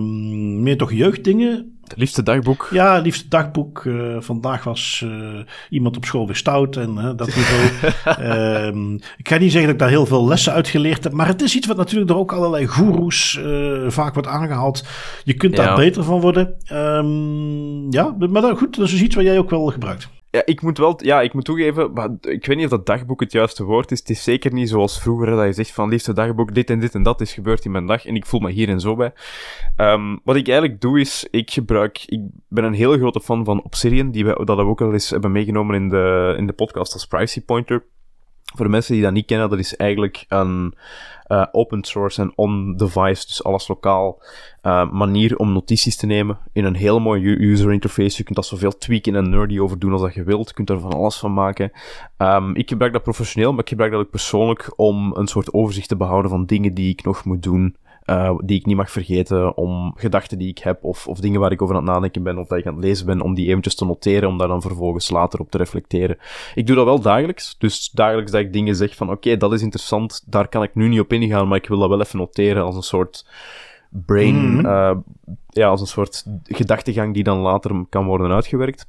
[0.61, 1.78] meer toch jeugddingen.
[1.95, 2.67] Liefste dagboek.
[2.71, 3.83] Ja, liefste dagboek.
[3.83, 7.93] Uh, vandaag was uh, iemand op school weer stout en uh, dat niveau.
[8.03, 11.27] Ehm, ik ga niet zeggen dat ik daar heel veel lessen uit geleerd heb, maar
[11.27, 13.39] het is iets wat natuurlijk door ook allerlei goeroes
[13.87, 14.85] vaak wordt aangehaald.
[15.23, 15.75] Je kunt daar ja.
[15.75, 16.55] beter van worden.
[16.73, 20.09] Um, ja, maar goed, dat is dus iets wat jij ook wel gebruikt.
[20.31, 23.19] Ja, ik moet wel, ja, ik moet toegeven, maar ik weet niet of dat dagboek
[23.19, 23.99] het juiste woord is.
[23.99, 26.95] Het is zeker niet zoals vroeger, dat je zegt van liefste dagboek, dit en dit
[26.95, 28.05] en dat is gebeurd in mijn dag.
[28.05, 29.13] En ik voel me hier en zo bij.
[29.77, 33.63] Um, wat ik eigenlijk doe is, ik gebruik, ik ben een hele grote fan van
[33.63, 36.93] Obsidian, die we, dat we ook al eens hebben meegenomen in de, in de podcast
[36.93, 37.85] als privacy pointer.
[38.55, 40.75] Voor de mensen die dat niet kennen, dat is eigenlijk een
[41.29, 44.21] uh, open source en on-device, dus alles lokaal,
[44.63, 48.17] uh, manier om notities te nemen in een heel mooie user interface.
[48.17, 50.47] Je kunt dat zoveel tweaken en nerdy over doen als dat je wilt.
[50.47, 51.71] Je kunt er van alles van maken.
[52.17, 55.87] Um, ik gebruik dat professioneel, maar ik gebruik dat ook persoonlijk om een soort overzicht
[55.87, 57.75] te behouden van dingen die ik nog moet doen
[58.09, 61.51] uh, die ik niet mag vergeten, om gedachten die ik heb of, of dingen waar
[61.51, 63.47] ik over aan het nadenken ben of dat ik aan het lezen ben, om die
[63.47, 66.17] eventjes te noteren, om daar dan vervolgens later op te reflecteren.
[66.55, 69.61] Ik doe dat wel dagelijks, dus dagelijks dat ik dingen zeg van oké, dat is
[69.61, 72.63] interessant, daar kan ik nu niet op ingaan, maar ik wil dat wel even noteren
[72.63, 73.25] als een soort
[73.89, 74.95] brain, mm uh,
[75.49, 78.87] ja, als een soort gedachtegang die dan later kan worden uitgewerkt.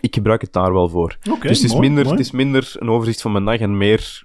[0.00, 1.16] Ik gebruik het daar wel voor.
[1.30, 2.16] Okay, dus het is, mooi, minder, mooi.
[2.16, 4.24] het is minder een overzicht van mijn dag en meer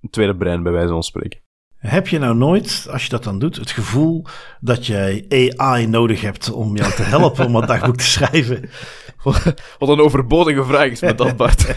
[0.00, 1.40] een tweede brein, bij wijze van spreken.
[1.78, 4.24] Heb je nou nooit, als je dat dan doet, het gevoel
[4.60, 5.24] dat jij
[5.56, 8.70] AI nodig hebt om jou te helpen om dat dagboek te schrijven?
[9.78, 11.74] Wat een overbodige vraag is met dat, Bart.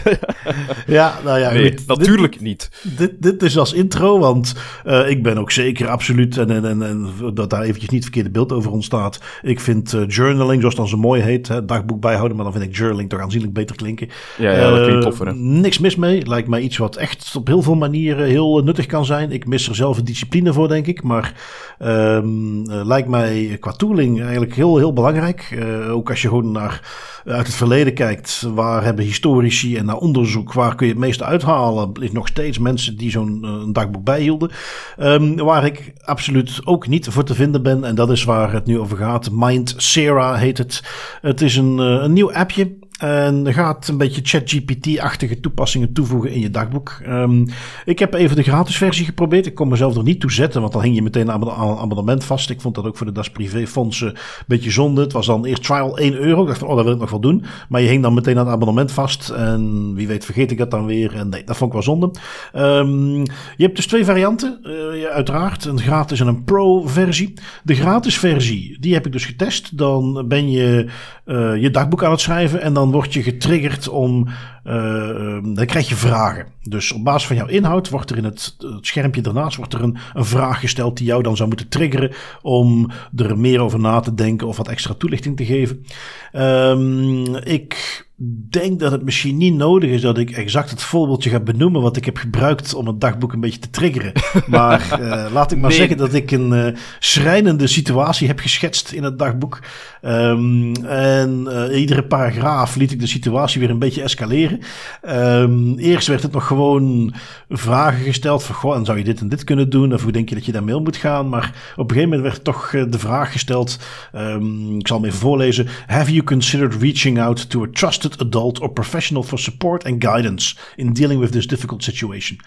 [0.86, 1.52] ja, nou ja.
[1.52, 2.70] Nee, goed, natuurlijk dit, niet.
[2.96, 4.54] Dit, dit is als intro, want
[4.86, 8.12] uh, ik ben ook zeker absoluut, en, en, en, en, dat daar eventjes niet het
[8.12, 9.20] verkeerde beeld over ontstaat.
[9.42, 12.64] Ik vind uh, journaling, zoals dan zo mooi heet, hè, dagboek bijhouden, maar dan vind
[12.64, 14.08] ik journaling toch aanzienlijk beter klinken.
[14.38, 15.26] Ja, ja dat klinkt toffer.
[15.26, 15.32] Hè?
[15.32, 16.26] Uh, niks mis mee.
[16.26, 19.30] Lijkt mij iets wat echt op heel veel manieren heel nuttig kan zijn.
[19.30, 21.02] Ik mis er zelf een discipline voor, denk ik.
[21.02, 21.34] Maar
[21.78, 25.50] um, lijkt mij qua tooling eigenlijk heel, heel belangrijk.
[25.54, 26.90] Uh, ook als je gewoon naar
[27.24, 31.24] uit het verleden kijkt, waar hebben historici en naar onderzoek, waar kun je het meeste
[31.24, 34.50] uithalen, is nog steeds mensen die zo'n dagboek bijhielden.
[34.98, 38.66] Um, waar ik absoluut ook niet voor te vinden ben, en dat is waar het
[38.66, 39.28] nu over gaat.
[39.32, 40.82] Mind Sarah heet het.
[41.20, 42.81] Het is een, een nieuw appje.
[43.02, 47.00] En gaat een beetje ChatGPT-achtige toepassingen toevoegen in je dagboek.
[47.08, 47.46] Um,
[47.84, 49.46] ik heb even de gratis versie geprobeerd.
[49.46, 52.50] Ik kon mezelf er niet toe zetten, want dan hing je meteen een abonnement vast.
[52.50, 55.00] Ik vond dat ook voor de Das Privé fondsen een beetje zonde.
[55.00, 56.40] Het was dan eerst trial 1 euro.
[56.40, 57.44] Ik dacht van, oh, dat wil ik nog wel doen.
[57.68, 59.28] Maar je hing dan meteen aan het abonnement vast.
[59.28, 61.14] En wie weet vergeet ik dat dan weer.
[61.14, 62.10] En nee, dat vond ik wel zonde.
[62.56, 63.22] Um,
[63.56, 64.60] je hebt dus twee varianten.
[64.62, 67.34] Uh, uiteraard een gratis en een pro-versie.
[67.64, 69.78] De gratis versie, die heb ik dus getest.
[69.78, 70.90] Dan ben je
[71.26, 74.28] uh, je dagboek aan het schrijven en dan word je getriggerd om.
[74.64, 76.46] Uh, dan krijg je vragen.
[76.62, 79.96] Dus op basis van jouw inhoud wordt er in het, schermpje daarnaast wordt er een,
[80.14, 82.12] vraag gesteld die jou dan zou moeten triggeren
[82.42, 85.84] om er meer over na te denken of wat extra toelichting te geven.
[86.32, 88.06] Um, ik
[88.50, 91.96] denk dat het misschien niet nodig is dat ik exact het voorbeeldje ga benoemen wat
[91.96, 94.12] ik heb gebruikt om het dagboek een beetje te triggeren.
[94.46, 95.78] Maar uh, laat ik maar nee.
[95.78, 96.66] zeggen dat ik een uh,
[96.98, 99.60] schrijnende situatie heb geschetst in het dagboek.
[100.02, 104.60] Um, en uh, iedere paragraaf liet ik de situatie weer een beetje escaleren.
[105.08, 107.14] Um, eerst werd het nog gewoon
[107.48, 109.94] vragen gesteld van, goh, en zou je dit en dit kunnen doen?
[109.94, 111.28] Of hoe denk je dat je daarmee om moet gaan?
[111.28, 113.78] Maar op een gegeven moment werd toch de vraag gesteld,
[114.16, 115.68] um, ik zal hem even voorlezen.
[115.86, 120.56] Have you considered reaching out to a trusted adult or professional for support and guidance
[120.76, 122.40] in dealing with this difficult situation.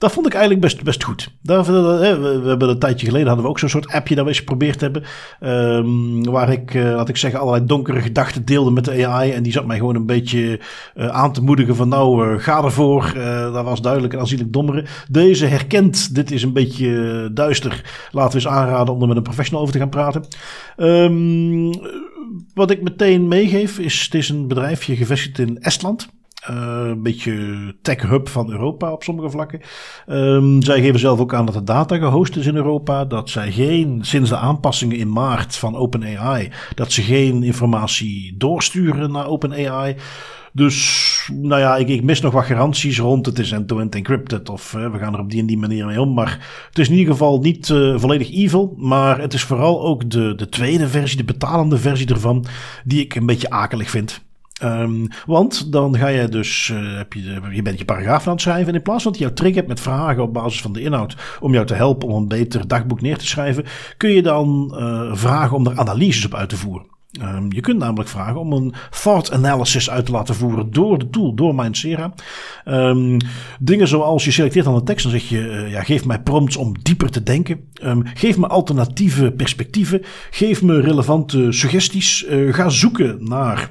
[0.00, 1.30] Dat vond ik eigenlijk best, best goed.
[1.42, 4.38] Daar, we hebben een tijdje geleden hadden we ook zo'n soort appje dat we eens
[4.38, 5.02] geprobeerd hebben.
[5.40, 9.30] Um, waar ik, uh, laat ik zeggen, allerlei donkere gedachten deelde met de AI.
[9.30, 10.60] En die zat mij gewoon een beetje
[10.96, 13.12] uh, aan te moedigen van nou, uh, ga ervoor.
[13.52, 14.84] dat was duidelijk en aanzienlijk dommere.
[15.08, 18.08] Deze herkent, dit is een beetje duister.
[18.10, 20.24] Laten we eens aanraden om er met een professional over te gaan praten.
[20.76, 21.70] Um,
[22.60, 26.08] wat ik meteen meegeef is, het is een bedrijfje gevestigd in Estland.
[26.50, 29.60] Uh, een beetje tech hub van Europa op sommige vlakken.
[30.06, 33.04] Um, zij geven zelf ook aan dat de data gehost is in Europa.
[33.04, 39.12] Dat zij geen, sinds de aanpassingen in maart van OpenAI, dat ze geen informatie doorsturen
[39.12, 39.96] naar OpenAI.
[40.52, 43.26] Dus, nou ja, ik, ik, mis nog wat garanties rond.
[43.26, 46.14] Het is end-to-end encrypted of we gaan er op die en die manier mee om.
[46.14, 48.74] Maar het is in ieder geval niet uh, volledig evil.
[48.76, 52.44] Maar het is vooral ook de, de tweede versie, de betalende versie ervan,
[52.84, 54.20] die ik een beetje akelig vind.
[54.62, 58.42] Um, want dan ga je dus, uh, heb je, je bent je paragraaf aan het
[58.42, 58.68] schrijven.
[58.68, 61.16] En in plaats van dat je jou triggert met vragen op basis van de inhoud.
[61.40, 63.64] om jou te helpen om een beter dagboek neer te schrijven.
[63.96, 66.89] kun je dan uh, vragen om er analyses op uit te voeren.
[67.22, 71.10] Um, je kunt namelijk vragen om een thought analysis uit te laten voeren door de
[71.10, 72.12] tool, door Mindsera.
[72.64, 73.16] Um,
[73.60, 76.56] dingen zoals je selecteert aan de tekst, dan zeg je, uh, ja, geef mij prompts
[76.56, 77.60] om dieper te denken.
[77.82, 80.02] Um, geef me alternatieve perspectieven.
[80.30, 82.26] Geef me relevante suggesties.
[82.28, 83.70] Uh, ga zoeken naar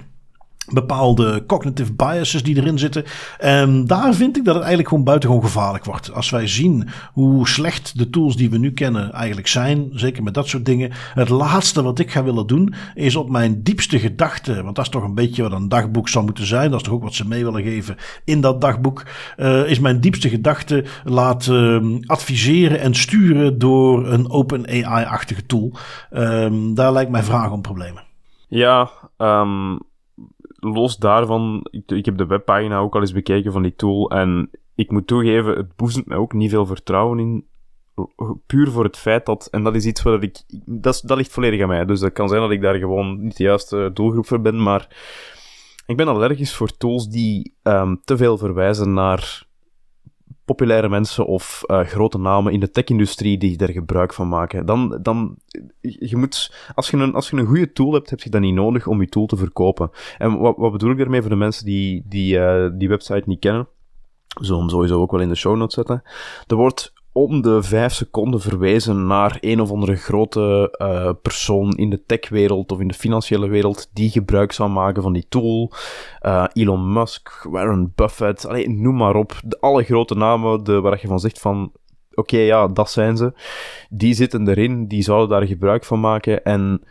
[0.74, 3.04] bepaalde cognitive biases die erin zitten.
[3.38, 6.14] En daar vind ik dat het eigenlijk gewoon buitengewoon gevaarlijk wordt.
[6.14, 10.34] Als wij zien hoe slecht de tools die we nu kennen eigenlijk zijn, zeker met
[10.34, 10.92] dat soort dingen.
[11.14, 14.92] Het laatste wat ik ga willen doen is op mijn diepste gedachten, want dat is
[14.92, 16.72] toch een beetje wat een dagboek zou moeten zijn.
[16.72, 19.06] Dat is toch ook wat ze mee willen geven in dat dagboek.
[19.38, 25.72] Uh, is mijn diepste gedachten laten uh, adviseren en sturen door een open AI-achtige tool.
[26.12, 28.04] Uh, daar lijkt mij vragen om problemen.
[28.48, 29.80] Ja, um
[30.60, 34.50] los daarvan, ik, ik, heb de webpagina ook al eens bekeken van die tool en
[34.76, 37.48] ik moet toegeven, het boezemt mij ook niet veel vertrouwen in.
[38.46, 41.62] Puur voor het feit dat, en dat is iets wat ik, dat, dat ligt volledig
[41.62, 41.86] aan mij.
[41.86, 44.88] Dus dat kan zijn dat ik daar gewoon niet de juiste doelgroep voor ben, maar
[45.86, 49.48] ik ben allergisch voor tools die um, te veel verwijzen naar
[50.50, 54.66] populaire mensen of uh, grote namen in de tech-industrie die er gebruik van maken.
[54.66, 55.36] Dan, dan
[55.82, 58.54] je moet, als je, een, als je een goede tool hebt, heb je dat niet
[58.54, 59.90] nodig om je tool te verkopen.
[60.18, 63.40] En wat, wat bedoel ik daarmee voor de mensen die die, uh, die website niet
[63.40, 63.68] kennen?
[64.42, 66.02] Zullen hem sowieso ook wel in de show notes zetten.
[66.48, 71.90] Er wordt om de vijf seconden verwijzen naar een of andere grote uh, persoon in
[71.90, 75.72] de techwereld of in de financiële wereld die gebruik zou maken van die tool.
[76.22, 79.40] Uh, Elon Musk, Warren Buffett, allee, noem maar op.
[79.46, 81.72] De, alle grote namen de, waar je van zegt van
[82.14, 83.34] oké, ja, dat zijn ze.
[83.90, 86.44] Die zitten erin, die zouden daar gebruik van maken.
[86.44, 86.84] En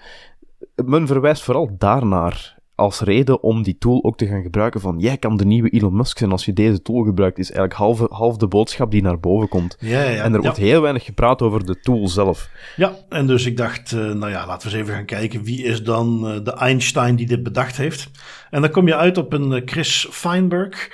[0.85, 5.17] men verwijst vooral daarnaar als reden om die tool ook te gaan gebruiken van jij
[5.17, 8.37] kan de nieuwe Elon Musk zijn als je deze tool gebruikt, is eigenlijk half, half
[8.37, 9.77] de boodschap die naar boven komt.
[9.81, 12.51] Ja, ja, en er wordt heel weinig gepraat over de tool zelf.
[12.77, 15.63] Ja, en dus ik dacht, uh, nou ja, laten we eens even gaan kijken wie
[15.63, 18.11] is dan uh, de Einstein die dit bedacht heeft.
[18.51, 20.91] En dan kom je uit op een uh, Chris Feinberg.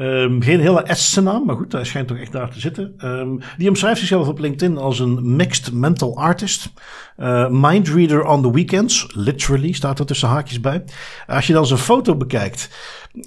[0.00, 2.94] Um, geen hele Estse maar goed, hij schijnt toch echt daar te zitten.
[3.04, 6.72] Um, die omschrijft zichzelf op LinkedIn als een mixed mental artist.
[7.16, 10.84] Uh, mindreader on the weekends, literally staat er tussen haakjes bij.
[11.26, 12.68] Als je dan zijn foto bekijkt,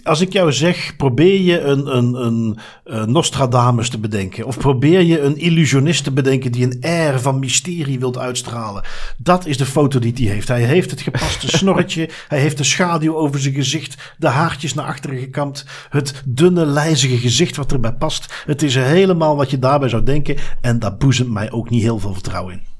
[0.04, 4.46] als ik jou zeg, probeer je een, een, een, een Nostradamus te bedenken.
[4.46, 8.84] Of probeer je een illusionist te bedenken die een air van mysterie wilt uitstralen.
[9.18, 10.48] Dat is de foto die hij heeft.
[10.48, 12.10] Hij heeft het gepaste snorretje.
[12.28, 14.14] hij heeft de schaduw over zijn gezicht.
[14.18, 15.66] De haartjes naar achteren gekamd.
[15.90, 18.44] Het dunne, lijzige gezicht wat erbij past.
[18.46, 20.38] Het is helemaal wat je daarbij zou denken.
[20.62, 22.71] En dat boezemt mij ook niet heel veel vertrouwen in.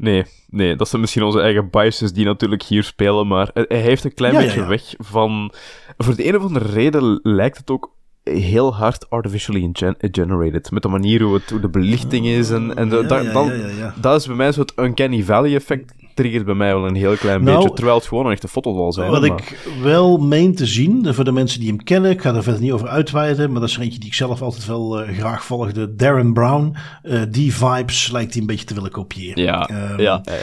[0.00, 4.04] Nee, nee, dat zijn misschien onze eigen biases die natuurlijk hier spelen, maar hij heeft
[4.04, 5.52] een klein beetje weg van...
[5.96, 9.70] Voor de een of andere reden lijkt het ook heel hard artificially
[10.00, 10.70] generated.
[10.70, 13.52] Met de manier hoe, het, hoe de belichting is en, en de, dan,
[14.00, 17.16] dat is bij mij zo het uncanny valley effect triggert bij mij wel een heel
[17.16, 17.74] klein nou, beetje.
[17.74, 19.10] Terwijl het gewoon een echte foto zal zijn.
[19.10, 22.42] Wat ik wel meen te zien, voor de mensen die hem kennen, ik ga er
[22.42, 25.18] verder niet over uitweiden, maar dat is er eentje die ik zelf altijd wel uh,
[25.18, 25.94] graag volgde.
[25.94, 26.76] Darren Brown.
[27.02, 29.42] Uh, die vibes lijkt hij een beetje te willen kopiëren.
[29.42, 30.34] Ja, um, ja, ja.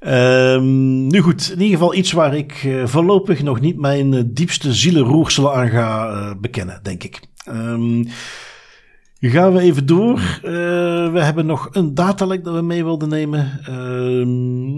[0.00, 0.54] ja.
[0.54, 4.72] Um, nu goed, in ieder geval iets waar ik uh, voorlopig nog niet mijn diepste
[4.72, 7.20] zielenroerselen aan ga bekennen, denk ik.
[7.48, 8.08] Um,
[9.20, 10.18] Gaan we even door.
[10.18, 13.60] Uh, we hebben nog een datalek dat we mee wilden nemen.
[13.68, 14.26] Uh,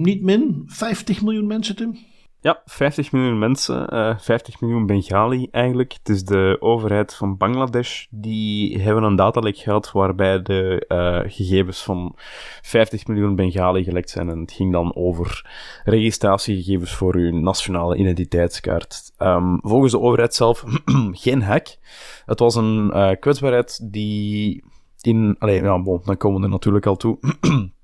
[0.02, 1.98] niet min, 50 miljoen mensen, Tim.
[2.42, 5.92] Ja, 50 miljoen mensen, uh, eh, 50 miljoen Bengali eigenlijk.
[5.92, 8.06] Het is de overheid van Bangladesh.
[8.10, 12.14] Die hebben een datalek gehad waarbij de uh, gegevens van
[12.62, 14.28] 50 miljoen Bengali gelekt zijn.
[14.28, 15.50] En het ging dan over
[15.84, 19.12] registratiegegevens voor uw nationale identiteitskaart.
[19.18, 20.64] Um, volgens de overheid zelf
[21.24, 21.76] geen hack.
[22.24, 24.64] Het was een uh, kwetsbaarheid die
[25.00, 25.36] in...
[25.38, 27.18] Allee, ja, bon, dan komen we er natuurlijk al toe.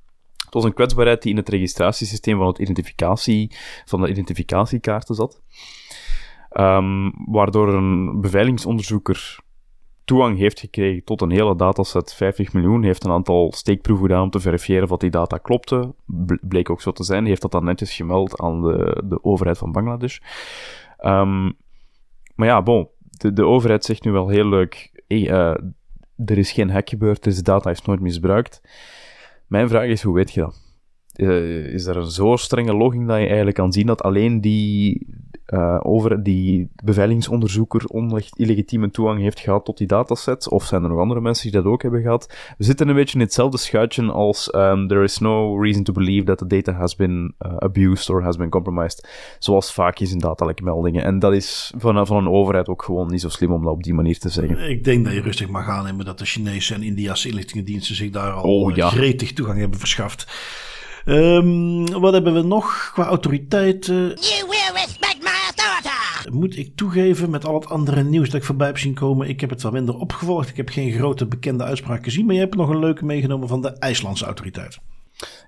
[0.47, 5.43] Het was een kwetsbaarheid die in het registratiesysteem van, het identificatie, van de identificatiekaarten zat.
[6.53, 9.45] Um, waardoor een beveiligingsonderzoeker
[10.05, 14.31] toegang heeft gekregen tot een hele dataset, 50 miljoen, heeft een aantal steekproeven gedaan om
[14.31, 15.95] te verifiëren of die data klopte.
[16.41, 19.73] Bleek ook zo te zijn, heeft dat dan netjes gemeld aan de, de overheid van
[19.73, 20.19] Bangladesh.
[21.01, 21.57] Um,
[22.35, 25.55] maar ja, bon, de, de overheid zegt nu wel heel leuk, uh,
[26.25, 28.61] er is geen hack gebeurd, deze data is nooit misbruikt.
[29.47, 30.66] Mijn vraag is, hoe weet je dat?
[31.17, 35.07] Uh, is er een zo strenge logging dat je eigenlijk kan zien dat alleen die,
[35.49, 37.85] uh, over die beveiligingsonderzoeker
[38.37, 40.49] illegitieme toegang heeft gehad tot die datasets?
[40.49, 42.35] Of zijn er nog andere mensen die dat ook hebben gehad?
[42.59, 46.25] We zitten een beetje in hetzelfde schuitje als um, there is no reason to believe
[46.25, 49.09] that the data has been uh, abused or has been compromised.
[49.39, 51.05] Zoals vaak is in datalekmeldingen.
[51.05, 53.83] En dat is van, van een overheid ook gewoon niet zo slim om dat op
[53.83, 54.71] die manier te zeggen.
[54.71, 58.33] Ik denk dat je rustig mag aannemen dat de Chinese en Indiase inlichtingendiensten zich daar
[58.33, 58.89] al oh, ja.
[58.89, 60.27] gretig toegang hebben verschaft.
[61.09, 63.95] Um, wat hebben we nog qua autoriteiten?
[63.95, 66.31] You will respect my authority!
[66.31, 69.41] Moet ik toegeven, met al het andere nieuws dat ik voorbij heb zien komen, ik
[69.41, 70.49] heb het wel minder opgevolgd.
[70.49, 73.63] Ik heb geen grote bekende uitspraken gezien, maar je hebt nog een leuke meegenomen van
[73.63, 74.79] de IJslandse autoriteit.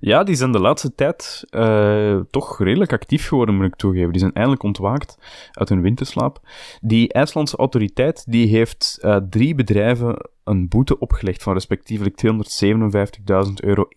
[0.00, 4.10] Ja, die zijn de laatste tijd uh, toch redelijk actief geworden, moet ik toegeven.
[4.10, 5.18] Die zijn eindelijk ontwaakt
[5.52, 6.40] uit hun winterslaap.
[6.80, 13.88] Die IJslandse autoriteit die heeft uh, drie bedrijven een boete opgelegd van respectievelijk 257.000 euro,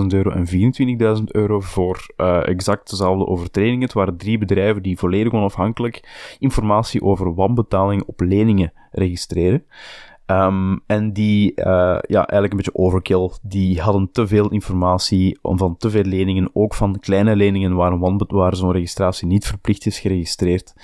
[0.00, 0.46] 51.000 euro en
[1.18, 3.82] 24.000 euro voor uh, exact dezelfde overtredingen.
[3.82, 9.64] Het waren drie bedrijven die volledig onafhankelijk informatie over wanbetaling op leningen registreren.
[10.30, 13.30] Um, en die, uh, ja, eigenlijk een beetje overkill.
[13.42, 18.56] Die hadden te veel informatie van te veel leningen, ook van kleine leningen waar, waar
[18.56, 20.74] zo'n registratie niet verplicht is geregistreerd.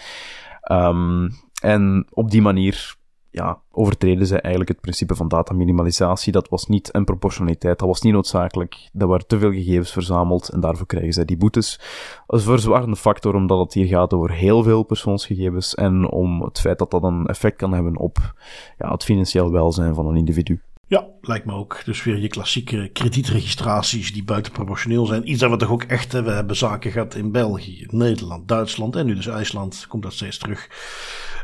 [0.73, 1.29] Um,
[1.63, 2.97] en op die manier
[3.35, 6.33] ja, overtreden zij eigenlijk het principe van dataminimalisatie.
[6.33, 8.91] Dat was niet een proportionaliteit, dat was niet noodzakelijk.
[8.99, 11.81] Er waren te veel gegevens verzameld en daarvoor krijgen zij die boetes.
[12.27, 16.79] Een verzwarende factor omdat het hier gaat over heel veel persoonsgegevens en om het feit
[16.79, 18.35] dat dat een effect kan hebben op
[18.79, 20.63] ja, het financieel welzijn van een individu.
[20.87, 21.83] Ja, lijkt me ook.
[21.85, 25.31] Dus weer je klassieke kredietregistraties die buitenproportioneel zijn.
[25.31, 26.31] Iets dat we toch ook echt hebben.
[26.31, 29.87] We hebben zaken gehad in België, Nederland, Duitsland en nu dus IJsland.
[29.89, 30.69] Komt dat steeds terug.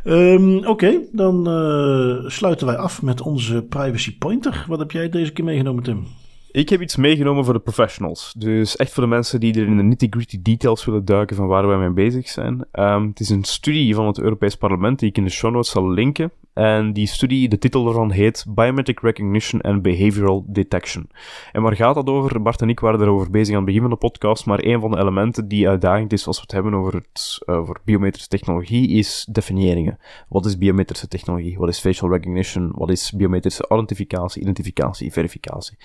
[0.05, 4.65] Um, Oké, dan uh, sluiten wij af met onze privacy pointer.
[4.69, 6.07] Wat heb jij deze keer meegenomen, Tim?
[6.53, 8.35] Ik heb iets meegenomen voor de professionals.
[8.39, 11.67] Dus echt voor de mensen die er in de nitty-gritty details willen duiken van waar
[11.67, 12.65] wij mee bezig zijn.
[12.73, 15.71] Um, het is een studie van het Europees Parlement die ik in de show notes
[15.71, 16.31] zal linken.
[16.53, 21.11] En die studie, de titel ervan heet Biometric Recognition and Behavioral Detection.
[21.53, 22.43] En waar gaat dat over?
[22.43, 24.91] Bart en ik waren erover bezig aan het begin van de podcast, maar een van
[24.91, 28.89] de elementen die uitdagend is als we het hebben over, het, uh, over biometrische technologie
[28.89, 29.99] is definiëringen.
[30.29, 31.59] Wat is biometrische technologie?
[31.59, 32.73] Wat is facial recognition?
[32.75, 35.77] Wat is biometrische identificatie, identificatie, verificatie?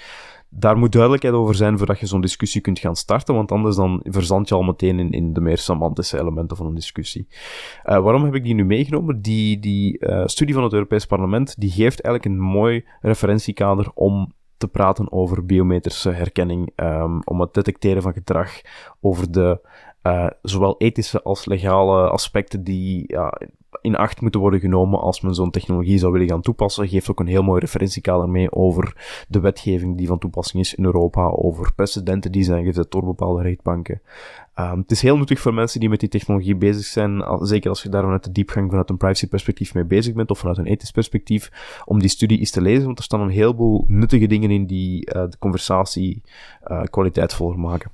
[0.49, 3.99] Daar moet duidelijkheid over zijn voordat je zo'n discussie kunt gaan starten, want anders dan
[4.03, 7.27] verzand je al meteen in, de meer semantische elementen van een discussie.
[7.29, 9.21] Uh, waarom heb ik die nu meegenomen?
[9.21, 14.33] Die, die uh, studie van het Europees Parlement, die geeft eigenlijk een mooi referentiekader om
[14.57, 18.61] te praten over biometrische herkenning, um, om het detecteren van gedrag,
[19.01, 19.67] over de
[20.03, 23.17] uh, zowel ethische als legale aspecten die
[23.81, 26.87] in acht moeten worden genomen als men zo'n technologie zou willen gaan toepassen.
[26.87, 28.95] Geeft ook een heel mooi referentiekader mee over
[29.27, 33.41] de wetgeving die van toepassing is in Europa, over precedenten die zijn gezet door bepaalde
[33.41, 34.01] rechtbanken.
[34.59, 37.83] Um, het is heel nuttig voor mensen die met die technologie bezig zijn, zeker als
[37.83, 40.65] je daar vanuit de diepgang vanuit een privacy perspectief mee bezig bent, of vanuit een
[40.65, 41.51] ethisch perspectief,
[41.85, 45.13] om die studie eens te lezen, want er staan een heleboel nuttige dingen in die
[45.15, 46.21] uh, de conversatie
[46.67, 47.91] uh, maken.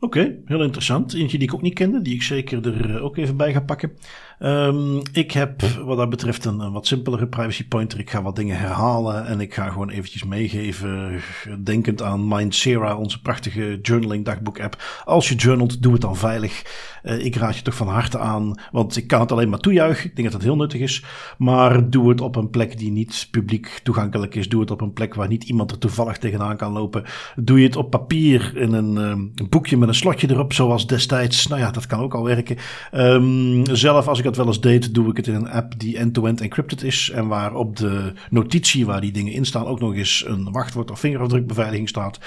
[0.00, 1.14] Oké, heel interessant.
[1.14, 3.60] Eentje die ik ook niet kende, die ik zeker er eh, ook even bij ga
[3.60, 3.92] pakken.
[4.40, 7.98] Um, ik heb wat dat betreft een, wat simpelere privacy pointer.
[7.98, 11.20] Ik ga wat dingen herhalen en ik ga gewoon eventjes meegeven,
[11.64, 15.02] denkend aan Mindsera, onze prachtige journaling dagboek app.
[15.04, 16.62] Als je journalt, doe het dan veilig.
[17.02, 20.10] Uh, ik raad je toch van harte aan, want ik kan het alleen maar toejuichen.
[20.10, 21.04] Ik denk dat het heel nuttig is.
[21.38, 24.48] Maar doe het op een plek die niet publiek toegankelijk is.
[24.48, 27.04] Doe het op een plek waar niet iemand er toevallig tegenaan kan lopen.
[27.36, 31.46] Doe je het op papier in een, een boekje met een slotje erop, zoals destijds.
[31.46, 32.56] Nou ja, dat kan ook al werken.
[32.92, 35.98] Um, zelf, als ik dat wel eens deed, doe ik het in een app die
[35.98, 37.10] end-to-end encrypted is.
[37.14, 40.90] En waar op de notitie waar die dingen in staan ook nog eens een wachtwoord
[40.90, 42.18] of vingerafdrukbeveiliging staat.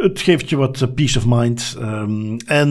[0.00, 1.76] Het geeft je wat eh, peace of mind.
[1.80, 2.68] Um, en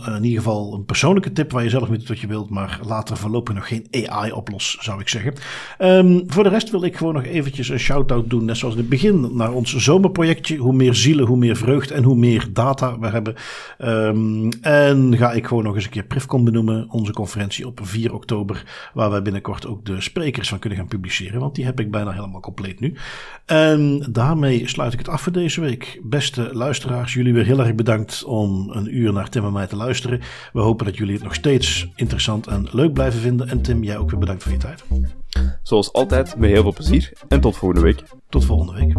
[0.00, 2.50] uh, in ieder geval een persoonlijke tip waar je zelf mee doet wat je wilt.
[2.50, 5.34] Maar later voorlopig nog geen AI oplos, zou ik zeggen.
[5.78, 8.44] Um, voor de rest wil ik gewoon nog eventjes een shout-out doen.
[8.44, 10.56] Net zoals in het begin naar ons zomerprojectje.
[10.56, 13.34] Hoe meer zielen, hoe meer vreugd en hoe meer data we hebben.
[13.78, 16.86] Um, en ga ik gewoon nog eens een keer Privcon benoemen.
[16.90, 18.90] Onze conferentie op 4 oktober.
[18.94, 21.40] Waar wij binnenkort ook de sprekers van kunnen gaan publiceren.
[21.40, 22.94] Want die heb ik bijna helemaal compleet nu.
[23.46, 26.00] En daarmee sluit ik het af voor deze week.
[26.02, 29.66] Beste luisteraars luisteraars, jullie weer heel erg bedankt om een uur naar Tim en mij
[29.66, 30.20] te luisteren.
[30.52, 33.48] We hopen dat jullie het nog steeds interessant en leuk blijven vinden.
[33.48, 34.84] En Tim, jij ook weer bedankt voor je tijd.
[35.62, 38.02] Zoals altijd, met heel veel plezier en tot volgende week.
[38.28, 38.94] Tot volgende week.